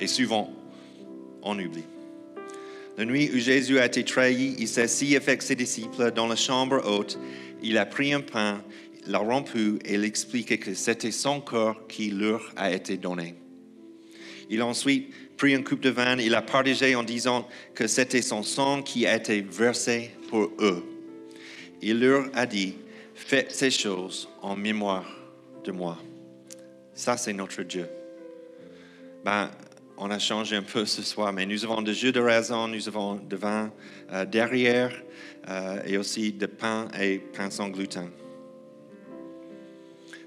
Et 0.00 0.06
souvent, 0.06 0.50
on 1.42 1.58
oublie. 1.58 1.84
La 2.96 3.04
nuit 3.04 3.30
où 3.30 3.36
Jésus 3.36 3.78
a 3.78 3.84
été 3.84 4.04
trahi, 4.04 4.56
il 4.58 4.68
s'est 4.68 4.82
assis 4.82 5.16
avec 5.16 5.42
ses 5.42 5.54
disciples 5.54 6.12
dans 6.12 6.28
la 6.28 6.36
chambre 6.36 6.82
haute. 6.86 7.18
Il 7.62 7.76
a 7.76 7.84
pris 7.84 8.14
un 8.14 8.22
pain, 8.22 8.62
l'a 9.06 9.18
rompu 9.18 9.78
et 9.84 9.94
il 9.94 10.04
expliqué 10.04 10.58
que 10.58 10.74
c'était 10.74 11.10
son 11.10 11.40
corps 11.40 11.86
qui 11.86 12.10
leur 12.10 12.52
a 12.56 12.70
été 12.70 12.96
donné. 12.96 13.34
Il 14.48 14.60
a 14.60 14.66
ensuite 14.66 15.12
pris 15.36 15.54
une 15.54 15.64
coupe 15.64 15.80
de 15.80 15.90
vin, 15.90 16.18
il 16.18 16.34
a 16.34 16.42
partagé 16.42 16.94
en 16.94 17.02
disant 17.02 17.48
que 17.74 17.86
c'était 17.86 18.22
son 18.22 18.42
sang 18.42 18.82
qui 18.82 19.06
a 19.06 19.16
été 19.16 19.40
versé 19.40 20.10
pour 20.28 20.50
eux. 20.60 20.84
Il 21.80 22.00
leur 22.00 22.26
a 22.34 22.46
dit, 22.46 22.74
faites 23.14 23.50
ces 23.50 23.70
choses 23.70 24.28
en 24.40 24.54
mémoire 24.54 25.10
de 25.64 25.72
moi. 25.72 25.98
Ça, 26.94 27.16
c'est 27.16 27.32
notre 27.32 27.62
Dieu. 27.62 27.88
Ben, 29.24 29.50
on 29.96 30.10
a 30.10 30.18
changé 30.18 30.56
un 30.56 30.62
peu 30.62 30.84
ce 30.84 31.02
soir, 31.02 31.32
mais 31.32 31.46
nous 31.46 31.64
avons 31.64 31.82
de 31.82 31.92
jus 31.92 32.12
de 32.12 32.20
raisin, 32.20 32.68
nous 32.68 32.88
avons 32.88 33.14
de 33.14 33.36
vin 33.36 33.72
euh, 34.12 34.24
derrière 34.24 34.92
euh, 35.48 35.82
et 35.86 35.96
aussi 35.96 36.32
de 36.32 36.46
pain 36.46 36.88
et 37.00 37.18
pain 37.18 37.50
sans 37.50 37.68
gluten. 37.68 38.10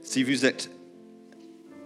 Si 0.06 0.22
vous 0.22 0.46
n'êtes 0.46 0.70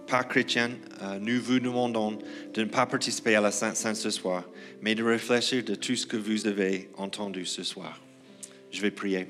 pas 0.06 0.22
chrétien, 0.24 0.72
euh, 1.00 1.18
nous 1.18 1.40
vous 1.40 1.58
demandons 1.58 2.18
de 2.52 2.60
ne 2.60 2.68
pas 2.68 2.84
participer 2.84 3.34
à 3.34 3.40
la 3.40 3.50
Sainte-Sainte 3.50 3.96
ce 3.96 4.10
soir, 4.10 4.44
mais 4.82 4.94
de 4.94 5.02
réfléchir 5.02 5.64
de 5.64 5.74
tout 5.74 5.96
ce 5.96 6.06
que 6.06 6.18
vous 6.18 6.46
avez 6.46 6.90
entendu 6.98 7.46
ce 7.46 7.62
soir. 7.62 7.98
Je 8.70 8.82
vais 8.82 8.90
prier. 8.90 9.26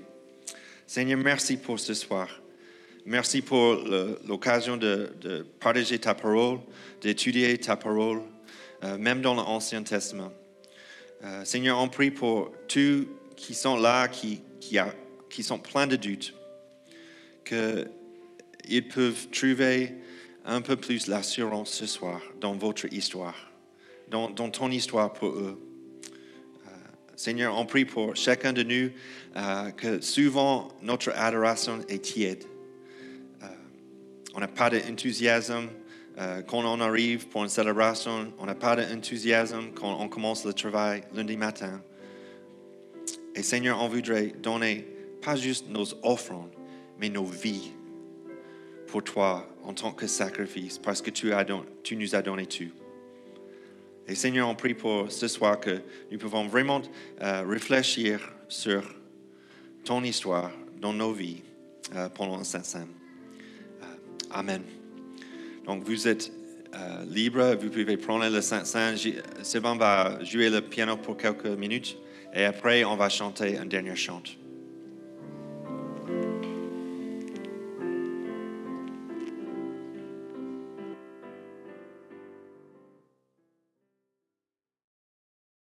Seigneur, 0.88 1.20
merci 1.20 1.56
pour 1.56 1.78
ce 1.78 1.94
soir. 1.94 2.42
Merci 3.06 3.42
pour 3.42 3.78
l'occasion 4.26 4.76
de, 4.76 5.12
de, 5.20 5.46
partager 5.60 6.00
ta 6.00 6.16
parole, 6.16 6.58
d'étudier 7.00 7.56
ta 7.58 7.76
parole, 7.76 8.22
euh, 8.82 8.98
même 8.98 9.22
dans 9.22 9.34
l'Ancien 9.34 9.84
Testament. 9.84 10.32
Euh, 11.22 11.44
Seigneur, 11.44 11.78
on 11.78 11.88
prie 11.88 12.10
pour 12.10 12.52
tous 12.66 13.06
qui 13.36 13.54
sont 13.54 13.76
là, 13.76 14.08
qui, 14.08 14.42
qui, 14.60 14.78
qui 15.30 15.44
sont 15.44 15.60
pleins 15.60 15.86
de 15.86 15.96
doutes, 15.96 16.34
qu'ils 18.70 18.86
peuvent 18.86 19.28
trouver 19.30 19.96
un 20.44 20.60
peu 20.60 20.76
plus 20.76 21.08
l'assurance 21.08 21.70
ce 21.70 21.86
soir 21.86 22.22
dans 22.40 22.54
votre 22.54 22.92
histoire, 22.92 23.50
dans, 24.08 24.28
ton 24.28 24.70
histoire 24.70 25.12
pour 25.12 25.30
eux. 25.30 25.60
Euh, 26.66 26.70
Seigneur, 27.16 27.58
on 27.58 27.66
prie 27.66 27.84
pour 27.84 28.14
chacun 28.14 28.52
de 28.52 28.62
nous 28.62 28.90
que 29.76 30.00
souvent 30.00 30.68
notre 30.82 31.10
adoration 31.10 31.80
est 31.88 32.04
tiède. 32.04 32.44
on 34.34 34.40
n'a 34.40 34.48
pas 34.48 34.70
d'enthousiasme 34.70 35.68
euh, 36.18 36.42
quand 36.42 36.64
on 36.64 36.80
arrive 36.80 37.28
pour 37.28 37.42
une 37.42 37.48
célébration, 37.48 38.32
on 38.38 38.46
n'a 38.46 38.54
pas 38.54 38.76
d'enthousiasme 38.76 39.70
quand 39.74 40.00
on 40.00 40.08
commence 40.08 40.44
le 40.44 40.52
travail 40.52 41.02
lundi 41.14 41.36
matin. 41.36 41.80
Et 43.34 43.42
Seigneur, 43.42 43.82
on 43.82 43.88
voudrait 43.88 44.32
donner 44.42 44.86
pas 45.22 45.36
juste 45.36 45.68
nos 45.68 45.86
offrandes, 46.02 46.52
mais 46.98 47.08
nos 47.08 47.24
vies 47.24 47.72
pour 48.90 49.04
toi 49.04 49.46
en 49.64 49.72
tant 49.72 49.92
que 49.92 50.06
sacrifice, 50.06 50.78
parce 50.78 51.00
que 51.00 51.10
tu, 51.10 51.32
nous 51.96 52.14
as 52.14 52.22
donné 52.22 52.46
tout. 52.46 52.70
Et 54.08 54.14
Seigneur, 54.14 54.48
on 54.48 54.56
prie 54.56 54.74
pour 54.74 55.10
ce 55.12 55.28
soir 55.28 55.60
que 55.60 55.80
nous 56.10 56.18
pouvons 56.18 56.46
vraiment 56.48 56.82
euh, 57.22 57.44
réfléchir 57.46 58.20
sur 58.48 58.82
ton 59.84 60.02
histoire 60.02 60.50
dans 60.80 60.92
nos 60.92 61.12
vies 61.12 61.42
euh, 61.94 62.08
pendant 62.08 62.38
le 62.38 62.44
Saint-Saint. 62.44 62.88
Amen. 64.32 64.62
Donc, 65.64 65.84
vous 65.84 66.08
êtes 66.08 66.32
euh, 66.74 67.04
libre, 67.04 67.56
vous 67.60 67.68
pouvez 67.68 67.96
prendre 67.96 68.28
le 68.28 68.40
Saint-Saint. 68.40 68.94
Sylvain 69.42 69.76
va 69.76 70.22
jouer 70.24 70.50
le 70.50 70.60
piano 70.60 70.96
pour 70.96 71.16
quelques 71.16 71.46
minutes 71.46 71.96
et 72.34 72.44
après, 72.44 72.84
on 72.84 72.96
va 72.96 73.08
chanter 73.08 73.58
un 73.58 73.66
dernier 73.66 73.96
chant. 73.96 74.22